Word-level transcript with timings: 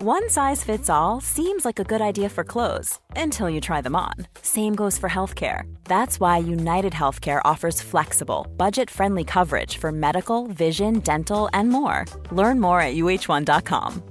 One 0.00 0.30
size 0.30 0.62
fits 0.62 0.88
all 0.88 1.20
seems 1.20 1.64
like 1.64 1.80
a 1.80 1.82
good 1.82 2.00
idea 2.00 2.28
for 2.28 2.44
clothes 2.44 3.00
until 3.16 3.50
you 3.50 3.60
try 3.60 3.80
them 3.80 3.96
on. 3.96 4.14
Same 4.42 4.76
goes 4.76 4.96
for 4.96 5.08
healthcare. 5.08 5.62
That's 5.86 6.20
why 6.20 6.38
United 6.38 6.92
Healthcare 6.92 7.40
offers 7.44 7.82
flexible, 7.82 8.46
budget-friendly 8.56 9.24
coverage 9.24 9.78
for 9.78 9.90
medical, 9.90 10.46
vision, 10.46 11.00
dental, 11.00 11.48
and 11.52 11.68
more. 11.68 12.04
Learn 12.30 12.60
more 12.60 12.80
at 12.80 12.94
uh1.com. 12.94 14.02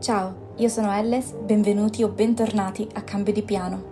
Ciao, 0.00 0.54
io 0.58 0.68
sono 0.68 0.92
Elles, 0.92 1.32
benvenuti 1.32 2.04
o 2.04 2.08
bentornati 2.08 2.86
a 2.94 3.02
Cambio 3.02 3.34
di 3.34 3.42
Piano. 3.42 3.91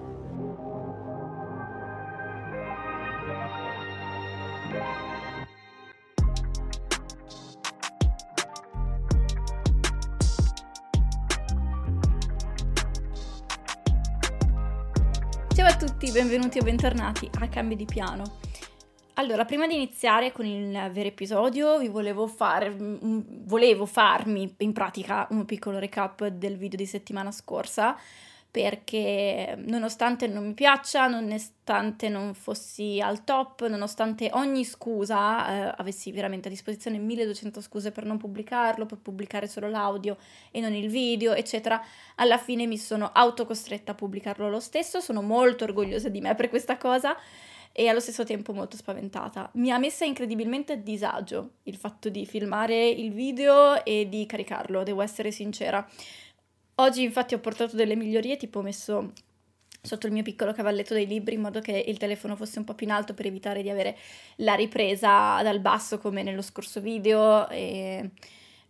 Benvenuti 16.20 16.58
o 16.58 16.62
bentornati 16.62 17.30
a 17.38 17.48
Cambio 17.48 17.78
di 17.78 17.86
Piano. 17.86 18.40
Allora, 19.14 19.46
prima 19.46 19.66
di 19.66 19.72
iniziare 19.72 20.32
con 20.32 20.44
il 20.44 20.70
vero 20.92 21.08
episodio, 21.08 21.78
vi 21.78 21.88
volevo 21.88 22.26
fare, 22.26 22.68
mm, 22.68 23.20
volevo 23.46 23.86
farmi 23.86 24.54
in 24.58 24.74
pratica 24.74 25.26
un 25.30 25.46
piccolo 25.46 25.78
recap 25.78 26.26
del 26.26 26.58
video 26.58 26.76
di 26.76 26.84
settimana 26.84 27.30
scorsa, 27.30 27.96
perché 28.50 29.54
nonostante 29.66 30.26
non 30.26 30.48
mi 30.48 30.54
piaccia, 30.54 31.06
nonostante 31.06 32.08
non 32.08 32.34
fossi 32.34 33.00
al 33.00 33.22
top, 33.22 33.66
nonostante 33.68 34.30
ogni 34.32 34.64
scusa, 34.64 35.70
eh, 35.70 35.74
avessi 35.76 36.10
veramente 36.10 36.48
a 36.48 36.50
disposizione 36.50 36.98
1200 36.98 37.60
scuse 37.60 37.92
per 37.92 38.04
non 38.04 38.18
pubblicarlo, 38.18 38.86
per 38.86 38.98
pubblicare 38.98 39.46
solo 39.46 39.68
l'audio 39.68 40.16
e 40.50 40.60
non 40.60 40.74
il 40.74 40.88
video, 40.88 41.32
eccetera, 41.32 41.80
alla 42.16 42.38
fine 42.38 42.66
mi 42.66 42.76
sono 42.76 43.10
autocostretta 43.12 43.92
a 43.92 43.94
pubblicarlo 43.94 44.48
lo 44.48 44.60
stesso, 44.60 44.98
sono 45.00 45.22
molto 45.22 45.64
orgogliosa 45.64 46.08
di 46.08 46.20
me 46.20 46.34
per 46.34 46.48
questa 46.48 46.76
cosa 46.76 47.16
e 47.72 47.86
allo 47.86 48.00
stesso 48.00 48.24
tempo 48.24 48.52
molto 48.52 48.76
spaventata. 48.76 49.48
Mi 49.54 49.70
ha 49.70 49.78
messa 49.78 50.04
incredibilmente 50.04 50.72
a 50.72 50.76
disagio 50.76 51.52
il 51.64 51.76
fatto 51.76 52.08
di 52.08 52.26
filmare 52.26 52.88
il 52.88 53.12
video 53.12 53.84
e 53.84 54.08
di 54.08 54.26
caricarlo, 54.26 54.82
devo 54.82 55.02
essere 55.02 55.30
sincera. 55.30 55.86
Oggi 56.80 57.02
infatti 57.02 57.34
ho 57.34 57.38
portato 57.40 57.76
delle 57.76 57.94
migliorie, 57.94 58.38
tipo 58.38 58.60
ho 58.60 58.62
messo 58.62 59.12
sotto 59.82 60.06
il 60.06 60.12
mio 60.12 60.22
piccolo 60.22 60.54
cavalletto 60.54 60.94
dei 60.94 61.06
libri 61.06 61.34
in 61.34 61.42
modo 61.42 61.60
che 61.60 61.72
il 61.72 61.98
telefono 61.98 62.36
fosse 62.36 62.58
un 62.58 62.64
po' 62.64 62.74
più 62.74 62.86
in 62.86 62.92
alto 62.92 63.12
per 63.12 63.26
evitare 63.26 63.60
di 63.60 63.68
avere 63.68 63.98
la 64.36 64.54
ripresa 64.54 65.42
dal 65.42 65.60
basso 65.60 65.98
come 65.98 66.22
nello 66.22 66.40
scorso 66.40 66.80
video. 66.80 67.46
E 67.50 68.10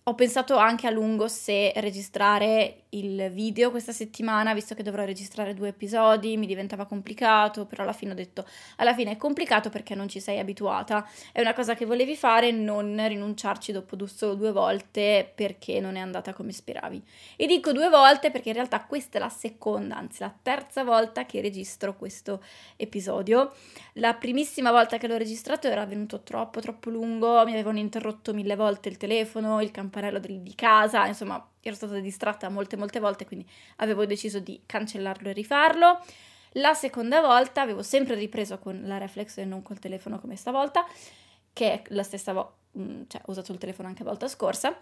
ho 0.03 0.15
pensato 0.17 0.57
anche 0.57 0.89
a 0.89 0.91
lungo 0.91 1.29
se 1.29 1.73
registrare 1.77 2.83
il 2.91 3.31
video 3.31 3.71
questa 3.71 3.93
settimana, 3.93 4.55
visto 4.55 4.75
che 4.75 4.83
dovrò 4.83 5.05
registrare 5.05 5.55
due 5.55 5.69
episodi, 5.69 6.37
mi 6.37 6.47
diventava 6.47 6.87
complicato, 6.87 7.67
però 7.67 7.83
alla 7.83 7.93
fine 7.93 8.13
ho 8.13 8.15
detto, 8.15 8.45
alla 8.77 8.95
fine 8.95 9.13
è 9.13 9.17
complicato 9.17 9.71
perché 9.71 9.95
non 9.95 10.09
ci 10.09 10.21
sei 10.21 10.39
abituata, 10.39 11.09
è 11.33 11.41
una 11.41 11.53
cosa 11.53 11.75
che 11.75 11.85
volevi 11.85 12.17
fare, 12.17 12.51
non 12.51 12.97
rinunciarci 13.07 13.73
dopo 13.73 13.97
solo 14.07 14.35
due 14.35 14.53
volte 14.53 15.31
perché 15.35 15.81
non 15.81 15.97
è 15.97 16.01
andata 16.01 16.33
come 16.33 16.53
speravi. 16.53 17.03
E 17.37 17.47
dico 17.47 17.73
due 17.73 17.89
volte 17.89 18.31
perché 18.31 18.49
in 18.49 18.55
realtà 18.55 18.85
questa 18.85 19.19
è 19.19 19.21
la 19.21 19.29
seconda, 19.29 19.97
anzi 19.97 20.21
la 20.21 20.35
terza 20.43 20.83
volta 20.83 21.27
che 21.27 21.41
registro 21.41 21.97
questo 21.97 22.43
episodio. 22.77 23.53
La 23.95 24.15
primissima 24.15 24.71
volta 24.71 24.99
che 24.99 25.07
l'ho 25.07 25.17
registrato 25.17 25.69
era 25.69 25.85
venuto 25.87 26.23
troppo, 26.23 26.61
troppo 26.61 26.91
lungo, 26.91 27.45
mi 27.45 27.53
avevano 27.53 27.79
interrotto 27.79 28.33
mille 28.33 28.57
volte 28.57 28.89
il 28.89 28.97
telefono, 28.97 29.61
il 29.61 29.71
campanello 29.71 30.19
di 30.19 30.55
casa, 30.55 31.07
insomma 31.07 31.45
ero 31.61 31.75
stata 31.75 31.99
distratta 31.99 32.49
molte 32.49 32.77
molte 32.77 33.01
volte, 33.01 33.27
quindi 33.27 33.49
avevo 33.77 34.07
deciso 34.07 34.39
di 34.39 34.63
cancellarlo 34.67 35.29
e 35.29 35.33
rifarlo. 35.33 36.01
La 36.55 36.75
seconda 36.75 37.21
volta 37.21 37.61
avevo 37.61 37.83
sempre 37.83 38.15
ripreso 38.15 38.59
con 38.59 38.83
la 38.85 38.99
reflex 38.99 39.39
e 39.39 39.45
non 39.45 39.63
col 39.63 39.79
telefono 39.79 40.19
come 40.19 40.37
stavolta, 40.37 40.85
che 41.53 41.73
è 41.73 41.83
la 41.89 42.03
stessa 42.03 42.33
volta, 42.33 42.55
cioè 43.07 43.21
ho 43.25 43.31
usato 43.31 43.53
il 43.53 43.59
telefono 43.59 43.89
anche 43.89 44.03
la 44.03 44.11
volta 44.11 44.27
scorsa, 44.27 44.77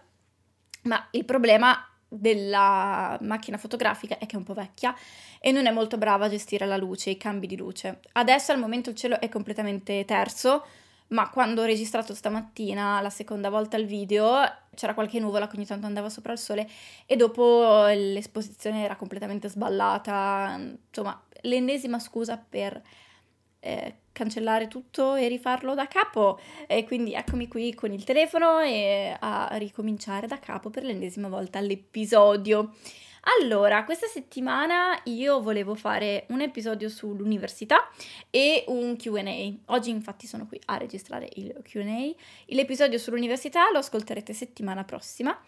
ma 0.83 1.07
il 1.11 1.25
problema 1.25 1.83
della 2.11 3.17
macchina 3.21 3.57
fotografica 3.57 4.17
è 4.17 4.25
che 4.25 4.33
è 4.33 4.37
un 4.37 4.43
po' 4.43 4.55
vecchia 4.55 4.95
e 5.39 5.51
non 5.51 5.67
è 5.67 5.71
molto 5.71 5.99
brava 5.99 6.25
a 6.25 6.29
gestire 6.29 6.65
la 6.65 6.77
luce, 6.77 7.11
i 7.11 7.17
cambi 7.17 7.45
di 7.45 7.55
luce. 7.55 7.99
Adesso 8.13 8.51
al 8.51 8.59
momento 8.59 8.89
il 8.89 8.95
cielo 8.95 9.19
è 9.19 9.29
completamente 9.29 10.03
terzo, 10.05 10.65
ma 11.09 11.29
quando 11.29 11.61
ho 11.61 11.65
registrato 11.65 12.13
stamattina 12.13 13.01
la 13.01 13.09
seconda 13.09 13.49
volta 13.49 13.77
il 13.77 13.85
video 13.85 14.41
c'era 14.75 14.93
qualche 14.93 15.19
nuvola 15.19 15.47
che 15.47 15.55
ogni 15.55 15.65
tanto 15.65 15.85
andava 15.85 16.09
sopra 16.09 16.33
il 16.33 16.37
sole 16.37 16.69
e 17.05 17.15
dopo 17.15 17.85
l'esposizione 17.87 18.83
era 18.83 18.95
completamente 18.95 19.49
sballata, 19.49 20.55
insomma 20.87 21.21
l'ennesima 21.41 21.99
scusa 21.99 22.37
per 22.37 22.81
eh, 23.61 23.95
cancellare 24.11 24.67
tutto 24.67 25.15
e 25.15 25.27
rifarlo 25.27 25.73
da 25.73 25.87
capo 25.87 26.39
e 26.67 26.85
quindi 26.85 27.13
eccomi 27.13 27.47
qui 27.47 27.73
con 27.73 27.91
il 27.91 28.03
telefono 28.03 28.59
e 28.59 29.15
a 29.19 29.49
ricominciare 29.53 30.27
da 30.27 30.39
capo 30.39 30.69
per 30.69 30.83
l'ennesima 30.83 31.27
volta 31.27 31.59
l'episodio. 31.59 32.73
Allora, 33.37 33.83
questa 33.83 34.07
settimana 34.07 34.99
io 35.03 35.39
volevo 35.39 35.75
fare 35.75 36.25
un 36.29 36.41
episodio 36.41 36.89
sull'università 36.89 37.87
e 38.31 38.63
un 38.67 38.95
QA. 38.97 39.73
Oggi 39.73 39.91
infatti 39.91 40.25
sono 40.25 40.47
qui 40.47 40.59
a 40.65 40.77
registrare 40.77 41.29
il 41.35 41.53
QA. 41.61 42.11
L'episodio 42.45 42.97
sull'università 42.97 43.69
lo 43.71 43.77
ascolterete 43.79 44.33
settimana 44.33 44.83
prossima 44.83 45.39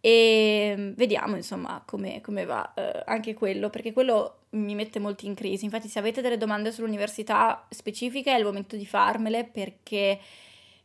e 0.00 0.92
vediamo 0.94 1.34
insomma 1.34 1.82
come, 1.84 2.20
come 2.20 2.44
va 2.44 2.72
eh, 2.74 3.02
anche 3.04 3.34
quello, 3.34 3.68
perché 3.68 3.92
quello 3.92 4.42
mi 4.50 4.76
mette 4.76 5.00
molto 5.00 5.26
in 5.26 5.34
crisi. 5.34 5.64
Infatti 5.64 5.88
se 5.88 5.98
avete 5.98 6.20
delle 6.20 6.38
domande 6.38 6.70
sull'università 6.70 7.66
specifiche 7.68 8.32
è 8.32 8.38
il 8.38 8.44
momento 8.44 8.76
di 8.76 8.86
farmele 8.86 9.44
perché 9.44 10.20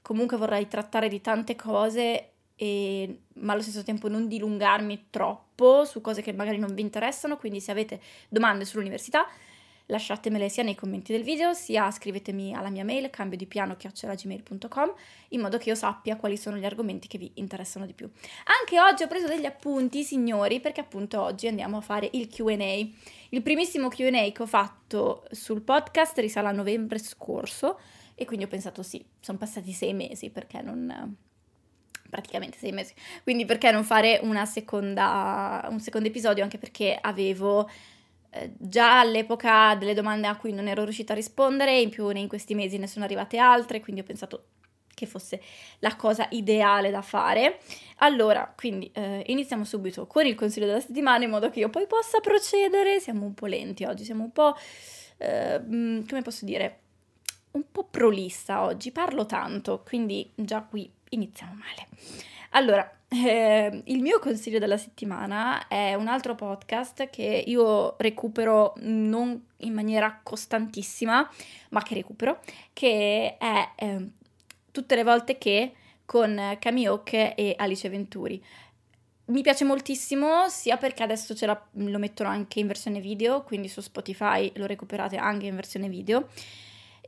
comunque 0.02 0.38
vorrei 0.38 0.68
trattare 0.68 1.10
di 1.10 1.22
tante 1.22 1.56
cose 1.56 2.31
e, 2.62 3.22
ma 3.36 3.54
allo 3.54 3.62
stesso 3.62 3.84
tempo 3.84 4.10
non 4.10 4.28
dilungarmi 4.28 5.06
troppo 5.10 5.86
su 5.86 6.02
cose 6.02 6.22
che 6.22 6.34
magari 6.34 6.58
non 6.58 6.74
vi 6.74 6.82
interessano, 6.82 7.38
quindi 7.38 7.62
se 7.62 7.72
avete 7.72 8.02
domande 8.28 8.66
sull'università 8.66 9.26
lasciatemele 9.86 10.50
sia 10.50 10.64
nei 10.64 10.76
commenti 10.76 11.14
del 11.14 11.24
video 11.24 11.54
sia 11.54 11.90
scrivetemi 11.90 12.54
alla 12.54 12.70
mia 12.70 12.84
mail 12.84 13.10
cambio 13.10 13.38
di 13.38 13.46
piano 13.46 13.78
chiocciolagmail.com 13.78 14.94
in 15.30 15.40
modo 15.40 15.58
che 15.58 15.70
io 15.70 15.76
sappia 15.76 16.18
quali 16.18 16.36
sono 16.36 16.58
gli 16.58 16.66
argomenti 16.66 17.08
che 17.08 17.18
vi 17.18 17.32
interessano 17.36 17.86
di 17.86 17.94
più. 17.94 18.10
Anche 18.60 18.80
oggi 18.80 19.04
ho 19.04 19.08
preso 19.08 19.28
degli 19.28 19.46
appunti, 19.46 20.04
signori, 20.04 20.60
perché 20.60 20.82
appunto 20.82 21.22
oggi 21.22 21.48
andiamo 21.48 21.78
a 21.78 21.82
fare 21.82 22.10
il 22.12 22.28
Q&A. 22.28 22.88
Il 23.30 23.42
primissimo 23.42 23.88
Q&A 23.88 24.32
che 24.32 24.42
ho 24.42 24.48
fatto 24.48 25.24
sul 25.32 25.62
podcast 25.62 26.18
risale 26.20 26.50
a 26.50 26.52
novembre 26.52 27.00
scorso 27.00 27.80
e 28.16 28.26
quindi 28.26 28.44
ho 28.44 28.50
pensato 28.50 28.84
sì, 28.84 29.04
sono 29.22 29.38
passati 29.38 29.72
sei 29.72 29.94
mesi 29.94 30.30
perché 30.30 30.62
non 30.62 31.16
praticamente 32.10 32.58
sei 32.58 32.72
mesi. 32.72 32.94
Quindi 33.24 33.46
perché 33.46 33.72
non 33.72 33.84
fare 33.84 34.22
seconda, 34.46 35.68
un 35.70 35.80
secondo 35.80 36.08
episodio? 36.08 36.44
Anche 36.44 36.58
perché 36.58 36.98
avevo 37.00 37.70
eh, 38.32 38.52
già 38.58 39.00
all'epoca 39.00 39.76
delle 39.76 39.94
domande 39.94 40.28
a 40.28 40.36
cui 40.36 40.54
non 40.54 40.68
ero 40.68 40.84
riuscita 40.84 41.14
a 41.14 41.16
rispondere, 41.16 41.80
in 41.80 41.90
più 41.90 42.10
in 42.10 42.28
questi 42.28 42.56
mesi 42.56 42.78
ne 42.78 42.88
sono 42.88 43.06
arrivate 43.06 43.38
altre, 43.38 43.80
quindi 43.80 44.02
ho 44.02 44.06
pensato 44.06 44.46
che 44.94 45.06
fosse 45.06 45.42
la 45.80 45.96
cosa 45.96 46.28
ideale 46.32 46.92
da 46.92 47.02
fare. 47.02 47.60
Allora, 47.98 48.54
quindi 48.56 48.92
eh, 48.94 49.24
iniziamo 49.28 49.64
subito 49.64 50.06
con 50.06 50.26
il 50.26 50.36
consiglio 50.36 50.66
della 50.66 50.82
settimana 50.82 51.24
in 51.24 51.30
modo 51.30 51.50
che 51.50 51.60
io 51.60 51.70
poi 51.70 51.88
possa 51.88 52.20
procedere. 52.20 53.00
Siamo 53.00 53.26
un 53.26 53.34
po' 53.34 53.46
lenti 53.46 53.86
oggi, 53.86 54.04
siamo 54.04 54.24
un 54.24 54.32
po', 54.32 54.56
eh, 55.18 55.60
mm, 55.60 56.02
come 56.08 56.22
posso 56.22 56.44
dire, 56.44 56.80
un 57.52 57.64
po' 57.72 57.86
prolissa 57.86 58.64
oggi, 58.64 58.92
parlo 58.92 59.26
tanto, 59.26 59.82
quindi 59.84 60.30
già 60.36 60.62
qui 60.62 60.92
iniziamo 61.10 61.54
male. 61.54 61.88
Allora, 62.52 63.00
eh, 63.10 63.82
il 63.86 64.02
mio 64.02 64.20
consiglio 64.20 64.60
della 64.60 64.78
settimana 64.78 65.68
è 65.68 65.94
un 65.94 66.08
altro 66.08 66.36
podcast 66.36 67.10
che 67.10 67.44
io 67.46 67.96
recupero 67.98 68.74
non 68.78 69.46
in 69.58 69.74
maniera 69.74 70.20
costantissima, 70.24 71.30
ma 71.70 71.84
che 71.84 71.94
recupero, 71.94 72.40
che 72.74 73.38
è 73.38 73.70
eh, 73.76 74.08
tutte 74.72 74.96
le 74.96 75.04
volte 75.04 75.38
che 75.38 75.74
con 76.06 76.58
Camille 76.60 77.02
e 77.36 77.54
Alice 77.58 77.88
Venturi. 77.88 78.44
Mi 79.26 79.42
piace 79.44 79.64
moltissimo 79.64 80.50
sia 80.50 80.78
perché 80.78 81.04
adesso 81.04 81.36
la, 81.46 81.68
lo 81.74 82.00
mettono 82.00 82.30
anche 82.30 82.60
in 82.60 82.66
versione 82.66 83.00
video, 83.00 83.44
quindi 83.44 83.68
su 83.68 83.80
Spotify 83.80 84.52
lo 84.56 84.66
recuperate 84.66 85.18
anche 85.18 85.46
in 85.46 85.56
versione 85.56 85.88
video 85.88 86.28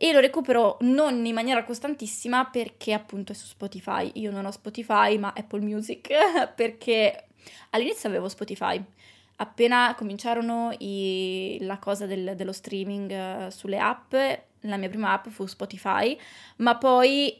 e 0.03 0.11
lo 0.13 0.19
recupero 0.19 0.77
non 0.81 1.23
in 1.27 1.33
maniera 1.35 1.63
costantissima 1.63 2.45
perché 2.45 2.91
appunto 2.91 3.33
è 3.33 3.35
su 3.35 3.45
Spotify. 3.45 4.09
Io 4.15 4.31
non 4.31 4.47
ho 4.47 4.51
Spotify 4.51 5.19
ma 5.19 5.31
Apple 5.37 5.59
Music 5.59 6.09
perché 6.55 7.27
all'inizio 7.69 8.09
avevo 8.09 8.27
Spotify. 8.27 8.83
Appena 9.35 9.93
cominciarono 9.95 10.73
i, 10.79 11.59
la 11.61 11.77
cosa 11.77 12.07
del, 12.07 12.33
dello 12.35 12.51
streaming 12.51 13.11
uh, 13.11 13.49
sulle 13.51 13.77
app, 13.77 14.15
la 14.61 14.77
mia 14.77 14.89
prima 14.89 15.11
app 15.11 15.27
fu 15.27 15.45
Spotify, 15.45 16.17
ma 16.57 16.77
poi 16.77 17.39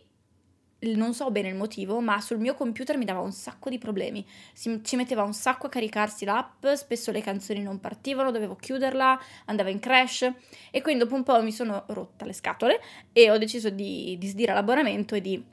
non 0.81 1.13
so 1.13 1.29
bene 1.29 1.49
il 1.49 1.55
motivo, 1.55 1.99
ma 1.99 2.19
sul 2.19 2.39
mio 2.39 2.55
computer 2.55 2.97
mi 2.97 3.05
dava 3.05 3.19
un 3.19 3.31
sacco 3.31 3.69
di 3.69 3.77
problemi. 3.77 4.25
Si, 4.53 4.81
ci 4.83 4.95
metteva 4.95 5.23
un 5.23 5.33
sacco 5.33 5.67
a 5.67 5.69
caricarsi 5.69 6.25
l'app, 6.25 6.65
spesso 6.69 7.11
le 7.11 7.21
canzoni 7.21 7.61
non 7.61 7.79
partivano, 7.79 8.31
dovevo 8.31 8.55
chiuderla, 8.55 9.19
andava 9.45 9.69
in 9.69 9.79
crash. 9.79 10.31
E 10.71 10.81
quindi 10.81 11.03
dopo 11.03 11.15
un 11.15 11.23
po' 11.23 11.41
mi 11.43 11.51
sono 11.51 11.83
rotta 11.87 12.25
le 12.25 12.33
scatole 12.33 12.81
e 13.13 13.29
ho 13.29 13.37
deciso 13.37 13.69
di, 13.69 14.17
di 14.17 14.27
sdire 14.27 14.53
l'abbonamento 14.53 15.15
e 15.15 15.21
di 15.21 15.43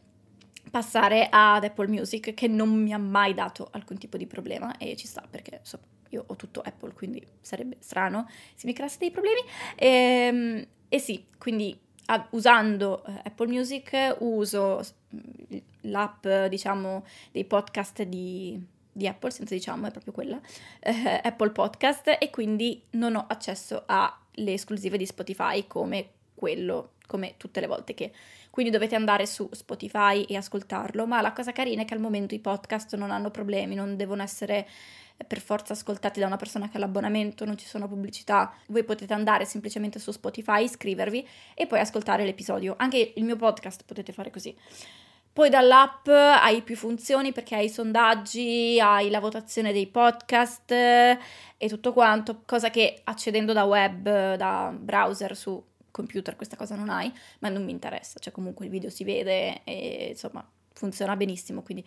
passare 0.70 1.28
ad 1.30 1.64
Apple 1.64 1.88
Music 1.88 2.34
che 2.34 2.46
non 2.46 2.70
mi 2.70 2.92
ha 2.92 2.98
mai 2.98 3.34
dato 3.34 3.68
alcun 3.72 3.98
tipo 3.98 4.16
di 4.16 4.26
problema. 4.26 4.76
E 4.78 4.96
ci 4.96 5.06
sta 5.06 5.22
perché 5.28 5.58
insomma 5.60 5.84
io 6.10 6.24
ho 6.26 6.36
tutto 6.36 6.62
Apple 6.62 6.94
quindi 6.94 7.22
sarebbe 7.42 7.76
strano 7.80 8.26
se 8.54 8.66
mi 8.66 8.72
creasse 8.72 8.96
dei 8.98 9.10
problemi. 9.10 9.40
E, 9.76 9.86
ehm, 9.86 10.66
e 10.88 10.98
sì 10.98 11.26
quindi 11.36 11.78
usando 12.30 13.04
eh, 13.04 13.22
Apple 13.24 13.48
Music 13.48 14.16
uso 14.20 14.80
mm, 15.14 15.56
l'app, 15.82 16.26
diciamo, 16.48 17.04
dei 17.32 17.44
podcast 17.44 18.02
di, 18.02 18.60
di 18.90 19.06
Apple, 19.06 19.30
senza 19.30 19.54
diciamo, 19.54 19.86
è 19.86 19.90
proprio 19.90 20.12
quella, 20.12 20.40
eh, 20.80 21.20
Apple 21.22 21.50
Podcast, 21.50 22.16
e 22.18 22.30
quindi 22.30 22.82
non 22.90 23.16
ho 23.16 23.24
accesso 23.28 23.82
alle 23.86 24.52
esclusive 24.52 24.96
di 24.96 25.06
Spotify 25.06 25.66
come 25.66 26.10
quello, 26.34 26.92
come 27.06 27.34
tutte 27.36 27.60
le 27.60 27.66
volte 27.66 27.94
che... 27.94 28.12
Quindi 28.58 28.74
dovete 28.74 28.96
andare 28.96 29.24
su 29.24 29.48
Spotify 29.52 30.24
e 30.24 30.34
ascoltarlo, 30.34 31.06
ma 31.06 31.20
la 31.20 31.32
cosa 31.32 31.52
carina 31.52 31.82
è 31.82 31.84
che 31.84 31.94
al 31.94 32.00
momento 32.00 32.34
i 32.34 32.40
podcast 32.40 32.96
non 32.96 33.12
hanno 33.12 33.30
problemi, 33.30 33.76
non 33.76 33.96
devono 33.96 34.20
essere 34.20 34.66
per 35.28 35.38
forza 35.38 35.74
ascoltati 35.74 36.18
da 36.18 36.26
una 36.26 36.34
persona 36.34 36.68
che 36.68 36.76
ha 36.76 36.80
l'abbonamento, 36.80 37.44
non 37.44 37.56
ci 37.56 37.66
sono 37.66 37.86
pubblicità, 37.86 38.52
voi 38.66 38.82
potete 38.82 39.14
andare 39.14 39.44
semplicemente 39.44 40.00
su 40.00 40.10
Spotify, 40.10 40.64
iscrivervi 40.64 41.24
e 41.54 41.68
poi 41.68 41.78
ascoltare 41.78 42.24
l'episodio. 42.24 42.74
Anche 42.76 43.12
il 43.14 43.22
mio 43.22 43.36
podcast 43.36 43.84
potete 43.86 44.12
fare 44.12 44.32
così. 44.32 44.52
Poi 45.32 45.50
dall'app 45.50 46.08
hai 46.08 46.62
più 46.62 46.74
funzioni 46.74 47.30
perché 47.30 47.54
hai 47.54 47.66
i 47.66 47.70
sondaggi, 47.70 48.80
hai 48.80 49.08
la 49.08 49.20
votazione 49.20 49.72
dei 49.72 49.86
podcast 49.86 50.72
e 50.72 51.68
tutto 51.68 51.92
quanto, 51.92 52.42
cosa 52.44 52.70
che 52.70 53.02
accedendo 53.04 53.52
da 53.52 53.62
web, 53.62 54.34
da 54.34 54.74
browser 54.76 55.36
su 55.36 55.64
computer 55.90 56.36
questa 56.36 56.56
cosa 56.56 56.74
non 56.74 56.88
hai, 56.88 57.12
ma 57.40 57.48
non 57.48 57.64
mi 57.64 57.72
interessa, 57.72 58.18
cioè 58.18 58.32
comunque 58.32 58.64
il 58.64 58.70
video 58.70 58.90
si 58.90 59.04
vede 59.04 59.62
e 59.64 60.08
insomma 60.10 60.46
funziona 60.72 61.16
benissimo, 61.16 61.62
quindi 61.62 61.84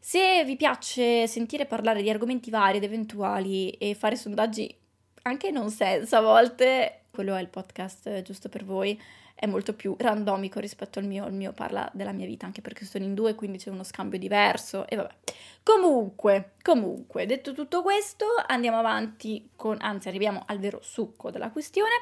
se 0.00 0.44
vi 0.44 0.56
piace 0.56 1.26
sentire 1.26 1.66
parlare 1.66 2.02
di 2.02 2.10
argomenti 2.10 2.50
vari 2.50 2.76
ed 2.76 2.84
eventuali 2.84 3.70
e 3.70 3.94
fare 3.94 4.16
sondaggi 4.16 4.74
anche 5.22 5.50
non 5.50 5.70
senso 5.70 6.16
a 6.16 6.20
volte, 6.20 7.02
quello 7.10 7.34
è 7.34 7.40
il 7.40 7.48
podcast 7.48 8.22
giusto 8.22 8.48
per 8.48 8.64
voi 8.64 9.00
è 9.40 9.46
molto 9.46 9.72
più 9.72 9.94
randomico 9.96 10.58
rispetto 10.58 10.98
al 10.98 11.04
mio, 11.04 11.24
il 11.26 11.32
mio 11.32 11.52
parla 11.52 11.88
della 11.94 12.10
mia 12.10 12.26
vita, 12.26 12.44
anche 12.44 12.60
perché 12.60 12.84
sono 12.84 13.04
in 13.04 13.14
due, 13.14 13.36
quindi 13.36 13.58
c'è 13.58 13.70
uno 13.70 13.84
scambio 13.84 14.18
diverso 14.18 14.86
e 14.88 14.96
vabbè. 14.96 15.14
Comunque, 15.68 16.52
comunque, 16.62 17.26
detto 17.26 17.52
tutto 17.52 17.82
questo, 17.82 18.24
andiamo 18.46 18.78
avanti 18.78 19.50
con, 19.54 19.76
anzi 19.78 20.08
arriviamo 20.08 20.42
al 20.46 20.58
vero 20.58 20.80
succo 20.80 21.30
della 21.30 21.50
questione, 21.50 21.92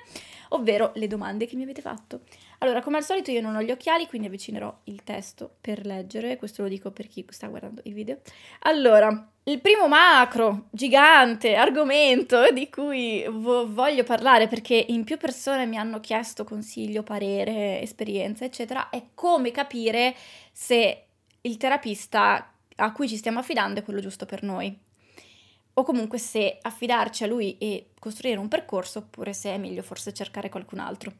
ovvero 0.50 0.92
le 0.94 1.08
domande 1.08 1.46
che 1.46 1.56
mi 1.56 1.64
avete 1.64 1.80
fatto. 1.80 2.20
Allora, 2.58 2.80
come 2.80 2.98
al 2.98 3.02
solito 3.02 3.32
io 3.32 3.40
non 3.40 3.56
ho 3.56 3.62
gli 3.62 3.72
occhiali, 3.72 4.06
quindi 4.06 4.28
avvicinerò 4.28 4.72
il 4.84 5.02
testo 5.02 5.56
per 5.60 5.84
leggere, 5.84 6.36
questo 6.36 6.62
lo 6.62 6.68
dico 6.68 6.92
per 6.92 7.08
chi 7.08 7.26
sta 7.30 7.48
guardando 7.48 7.80
il 7.86 7.94
video. 7.94 8.18
Allora, 8.60 9.32
il 9.42 9.60
primo 9.60 9.88
macro, 9.88 10.68
gigante, 10.70 11.56
argomento 11.56 12.52
di 12.52 12.70
cui 12.70 13.26
vo- 13.28 13.66
voglio 13.68 14.04
parlare 14.04 14.46
perché 14.46 14.76
in 14.76 15.02
più 15.02 15.16
persone 15.16 15.66
mi 15.66 15.76
hanno 15.76 15.98
chiesto 15.98 16.44
consiglio, 16.44 17.02
parere, 17.02 17.80
esperienza, 17.80 18.44
eccetera, 18.44 18.90
è 18.90 19.06
come 19.12 19.50
capire 19.50 20.14
se 20.52 21.06
il 21.40 21.56
terapista 21.56 22.52
a 22.76 22.92
cui 22.92 23.08
ci 23.08 23.16
stiamo 23.16 23.38
affidando 23.38 23.80
è 23.80 23.82
quello 23.82 24.00
giusto 24.00 24.26
per 24.26 24.42
noi. 24.42 24.76
O 25.74 25.82
comunque 25.82 26.18
se 26.18 26.58
affidarci 26.60 27.24
a 27.24 27.26
lui 27.26 27.58
e 27.58 27.90
costruire 27.98 28.38
un 28.38 28.48
percorso 28.48 29.00
oppure 29.00 29.32
se 29.32 29.50
è 29.50 29.58
meglio 29.58 29.82
forse 29.82 30.12
cercare 30.12 30.48
qualcun 30.48 30.78
altro. 30.78 31.12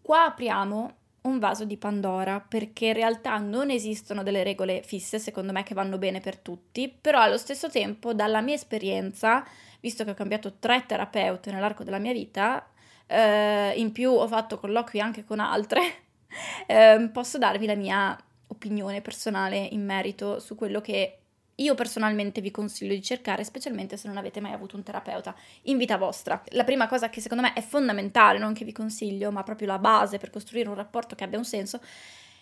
Qua 0.00 0.24
apriamo 0.24 0.96
un 1.22 1.38
vaso 1.38 1.64
di 1.64 1.76
Pandora, 1.76 2.40
perché 2.40 2.86
in 2.86 2.92
realtà 2.94 3.38
non 3.38 3.70
esistono 3.70 4.22
delle 4.22 4.42
regole 4.42 4.82
fisse, 4.82 5.18
secondo 5.18 5.52
me, 5.52 5.62
che 5.62 5.74
vanno 5.74 5.98
bene 5.98 6.20
per 6.20 6.38
tutti, 6.38 6.88
però 6.88 7.20
allo 7.20 7.36
stesso 7.36 7.68
tempo, 7.68 8.14
dalla 8.14 8.40
mia 8.40 8.54
esperienza, 8.54 9.44
visto 9.80 10.04
che 10.04 10.10
ho 10.10 10.14
cambiato 10.14 10.54
tre 10.58 10.84
terapeute 10.86 11.50
nell'arco 11.50 11.84
della 11.84 11.98
mia 11.98 12.12
vita, 12.12 12.66
eh, 13.06 13.72
in 13.76 13.92
più 13.92 14.10
ho 14.10 14.26
fatto 14.26 14.58
colloqui 14.58 15.00
anche 15.00 15.24
con 15.24 15.40
altre, 15.40 15.80
eh, 16.66 17.10
posso 17.12 17.38
darvi 17.38 17.66
la 17.66 17.74
mia 17.74 18.16
opinione 18.48 19.00
personale 19.00 19.56
in 19.58 19.84
merito 19.84 20.38
su 20.40 20.54
quello 20.54 20.80
che 20.80 21.18
io 21.60 21.74
personalmente 21.74 22.40
vi 22.40 22.50
consiglio 22.50 22.94
di 22.94 23.02
cercare, 23.02 23.42
specialmente 23.42 23.96
se 23.96 24.06
non 24.06 24.16
avete 24.16 24.40
mai 24.40 24.52
avuto 24.52 24.76
un 24.76 24.84
terapeuta 24.84 25.34
in 25.62 25.76
vita 25.76 25.96
vostra. 25.96 26.40
La 26.50 26.62
prima 26.62 26.86
cosa 26.86 27.10
che 27.10 27.20
secondo 27.20 27.42
me 27.42 27.52
è 27.52 27.60
fondamentale, 27.62 28.38
non 28.38 28.52
che 28.52 28.64
vi 28.64 28.72
consiglio, 28.72 29.32
ma 29.32 29.42
proprio 29.42 29.66
la 29.66 29.78
base 29.78 30.18
per 30.18 30.30
costruire 30.30 30.68
un 30.68 30.76
rapporto 30.76 31.16
che 31.16 31.24
abbia 31.24 31.38
un 31.38 31.44
senso, 31.44 31.80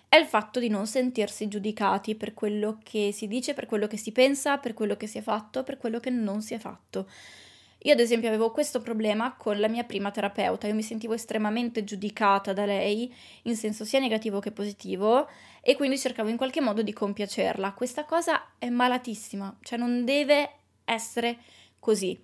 è 0.09 0.17
il 0.17 0.27
fatto 0.27 0.61
di 0.61 0.69
non 0.69 0.87
sentirsi 0.87 1.49
giudicati 1.49 2.15
per 2.15 2.35
quello 2.35 2.79
che 2.83 3.11
si 3.13 3.27
dice, 3.27 3.55
per 3.55 3.67
quello 3.67 3.87
che 3.87 3.97
si 3.97 4.13
pensa, 4.13 4.59
per 4.59 4.75
quello 4.75 4.97
che 4.97 5.07
si 5.07 5.19
è 5.19 5.23
fatto, 5.23 5.63
per 5.63 5.79
quello 5.79 5.99
che 5.99 6.11
non 6.11 6.43
si 6.43 6.53
è 6.53 6.59
fatto. 6.59 7.09
Io 7.81 7.93
ad 7.93 8.01
esempio 8.01 8.29
avevo 8.29 8.51
questo 8.51 8.81
problema 8.81 9.35
con 9.37 9.61
la 9.61 9.69
mia 9.69 9.85
prima 9.85 10.11
terapeuta, 10.11 10.67
io 10.67 10.75
mi 10.75 10.83
sentivo 10.83 11.15
estremamente 11.15 11.85
giudicata 11.85 12.53
da 12.53 12.65
lei 12.65 13.15
in 13.43 13.57
senso 13.57 13.85
sia 13.85 14.01
negativo 14.01 14.41
che 14.41 14.51
positivo 14.51 15.29
e 15.69 15.75
quindi 15.75 15.99
cercavo 15.99 16.29
in 16.29 16.37
qualche 16.37 16.61
modo 16.61 16.81
di 16.81 16.93
compiacerla. 16.93 17.73
Questa 17.73 18.05
cosa 18.05 18.51
è 18.57 18.69
malatissima, 18.69 19.59
cioè 19.63 19.77
non 19.77 20.05
deve 20.05 20.59
essere 20.85 21.39
così. 21.81 22.17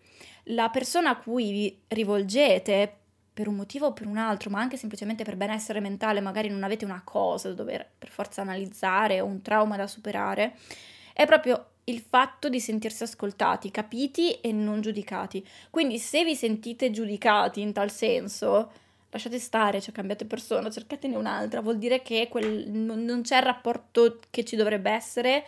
La 0.45 0.69
persona 0.69 1.11
a 1.11 1.17
cui 1.17 1.51
vi 1.51 1.83
rivolgete 1.89 2.99
per 3.33 3.49
un 3.49 3.57
motivo 3.57 3.87
o 3.87 3.93
per 3.93 4.07
un 4.07 4.17
altro, 4.17 4.49
ma 4.49 4.61
anche 4.61 4.77
semplicemente 4.77 5.25
per 5.25 5.35
benessere 5.35 5.81
mentale, 5.81 6.21
magari 6.21 6.51
non 6.51 6.63
avete 6.63 6.85
una 6.85 7.03
cosa 7.03 7.49
da 7.49 7.55
dover 7.55 7.91
per 7.99 8.11
forza 8.11 8.43
analizzare 8.43 9.21
o 9.21 9.25
un 9.25 9.43
trauma 9.43 9.77
da 9.77 9.89
superare, 9.89 10.57
è 11.13 11.27
proprio 11.27 11.67
il 11.87 11.99
fatto 11.99 12.49
di 12.49 12.61
sentirsi 12.61 13.03
ascoltati, 13.03 13.73
capiti 13.73 14.35
e 14.35 14.53
non 14.53 14.81
giudicati. 14.81 15.45
Quindi 15.69 15.99
se 15.99 16.23
vi 16.23 16.37
sentite 16.37 16.93
giudicati 16.93 17.61
in 17.61 17.73
tal 17.73 17.91
senso, 17.91 18.71
lasciate 19.13 19.39
stare, 19.39 19.81
cioè 19.81 19.93
cambiate 19.93 20.25
persona, 20.25 20.71
cercatene 20.71 21.17
un'altra, 21.17 21.61
vuol 21.61 21.77
dire 21.77 22.01
che 22.01 22.29
quel, 22.31 22.69
non, 22.71 23.05
non 23.05 23.21
c'è 23.21 23.37
il 23.37 23.43
rapporto 23.43 24.21
che 24.31 24.43
ci 24.43 24.57
dovrebbe 24.57 24.91
essere 24.91 25.45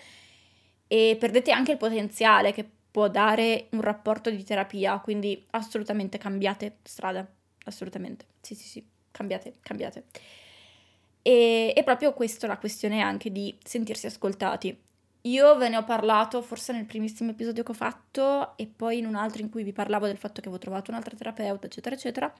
e 0.86 1.16
perdete 1.18 1.50
anche 1.50 1.72
il 1.72 1.78
potenziale 1.78 2.52
che 2.52 2.68
può 2.90 3.08
dare 3.08 3.68
un 3.70 3.80
rapporto 3.80 4.30
di 4.30 4.44
terapia, 4.44 4.98
quindi 4.98 5.44
assolutamente 5.50 6.18
cambiate 6.18 6.76
strada, 6.82 7.26
assolutamente, 7.64 8.26
sì 8.40 8.54
sì 8.54 8.68
sì, 8.68 8.86
cambiate, 9.10 9.54
cambiate. 9.62 10.04
E, 11.22 11.72
e 11.74 11.82
proprio 11.84 12.12
questa 12.12 12.44
è 12.44 12.48
la 12.50 12.58
questione 12.58 13.00
anche 13.00 13.32
di 13.32 13.56
sentirsi 13.64 14.06
ascoltati. 14.06 14.78
Io 15.22 15.56
ve 15.56 15.70
ne 15.70 15.78
ho 15.78 15.84
parlato 15.84 16.42
forse 16.42 16.74
nel 16.74 16.84
primissimo 16.84 17.30
episodio 17.30 17.62
che 17.62 17.70
ho 17.70 17.74
fatto 17.74 18.58
e 18.58 18.66
poi 18.66 18.98
in 18.98 19.06
un 19.06 19.14
altro 19.14 19.40
in 19.40 19.48
cui 19.48 19.62
vi 19.62 19.72
parlavo 19.72 20.04
del 20.04 20.18
fatto 20.18 20.42
che 20.42 20.48
avevo 20.48 20.58
trovato 20.58 20.90
un'altra 20.90 21.16
terapeuta, 21.16 21.64
eccetera, 21.64 21.94
eccetera. 21.94 22.34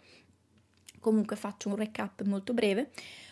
Comunque 1.04 1.36
faccio 1.36 1.68
un 1.68 1.76
recap 1.76 2.22
molto 2.22 2.54
breve. 2.54 2.88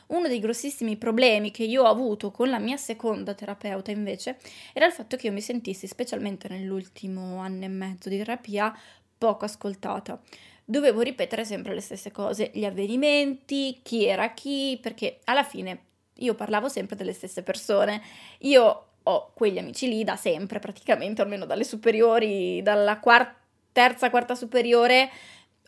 Uno 0.09 0.29
dei 0.29 0.41
grossissimi 0.41 0.99
problemi 0.99 1.51
che 1.51 1.63
io 1.63 1.85
ho 1.85 1.87
avuto 1.87 2.31
con 2.31 2.51
la 2.51 2.59
mia 2.59 2.77
seconda 2.77 3.33
terapeuta 3.33 3.91
invece 3.91 4.37
era 4.75 4.85
il 4.85 4.93
fatto 4.93 5.17
che 5.17 5.29
io 5.29 5.33
mi 5.33 5.41
sentissi, 5.41 5.87
specialmente 5.87 6.49
nell'ultimo 6.49 7.39
anno 7.39 7.65
e 7.65 7.69
mezzo 7.69 8.11
di 8.11 8.19
terapia, 8.19 8.79
poco 9.17 9.47
ascoltata. 9.47 10.21
Dovevo 10.63 11.01
ripetere 11.01 11.47
sempre 11.47 11.73
le 11.73 11.81
stesse 11.81 12.11
cose, 12.11 12.51
gli 12.53 12.67
avvenimenti, 12.67 13.81
chi 13.83 14.05
era 14.05 14.35
chi, 14.35 14.79
perché 14.79 15.21
alla 15.25 15.43
fine 15.43 15.85
io 16.17 16.35
parlavo 16.35 16.69
sempre 16.69 16.95
delle 16.95 17.15
stesse 17.15 17.43
persone. 17.43 18.03
Io 18.41 18.87
ho 19.03 19.31
quegli 19.33 19.57
amici 19.57 19.89
lì 19.89 20.05
da 20.05 20.17
sempre, 20.17 20.59
praticamente, 20.59 21.23
almeno 21.23 21.47
dalle 21.47 21.65
superiori, 21.65 22.61
dalla 22.61 22.99
quarta, 22.99 23.35
terza, 23.73 24.11
quarta 24.11 24.35
superiore, 24.35 25.11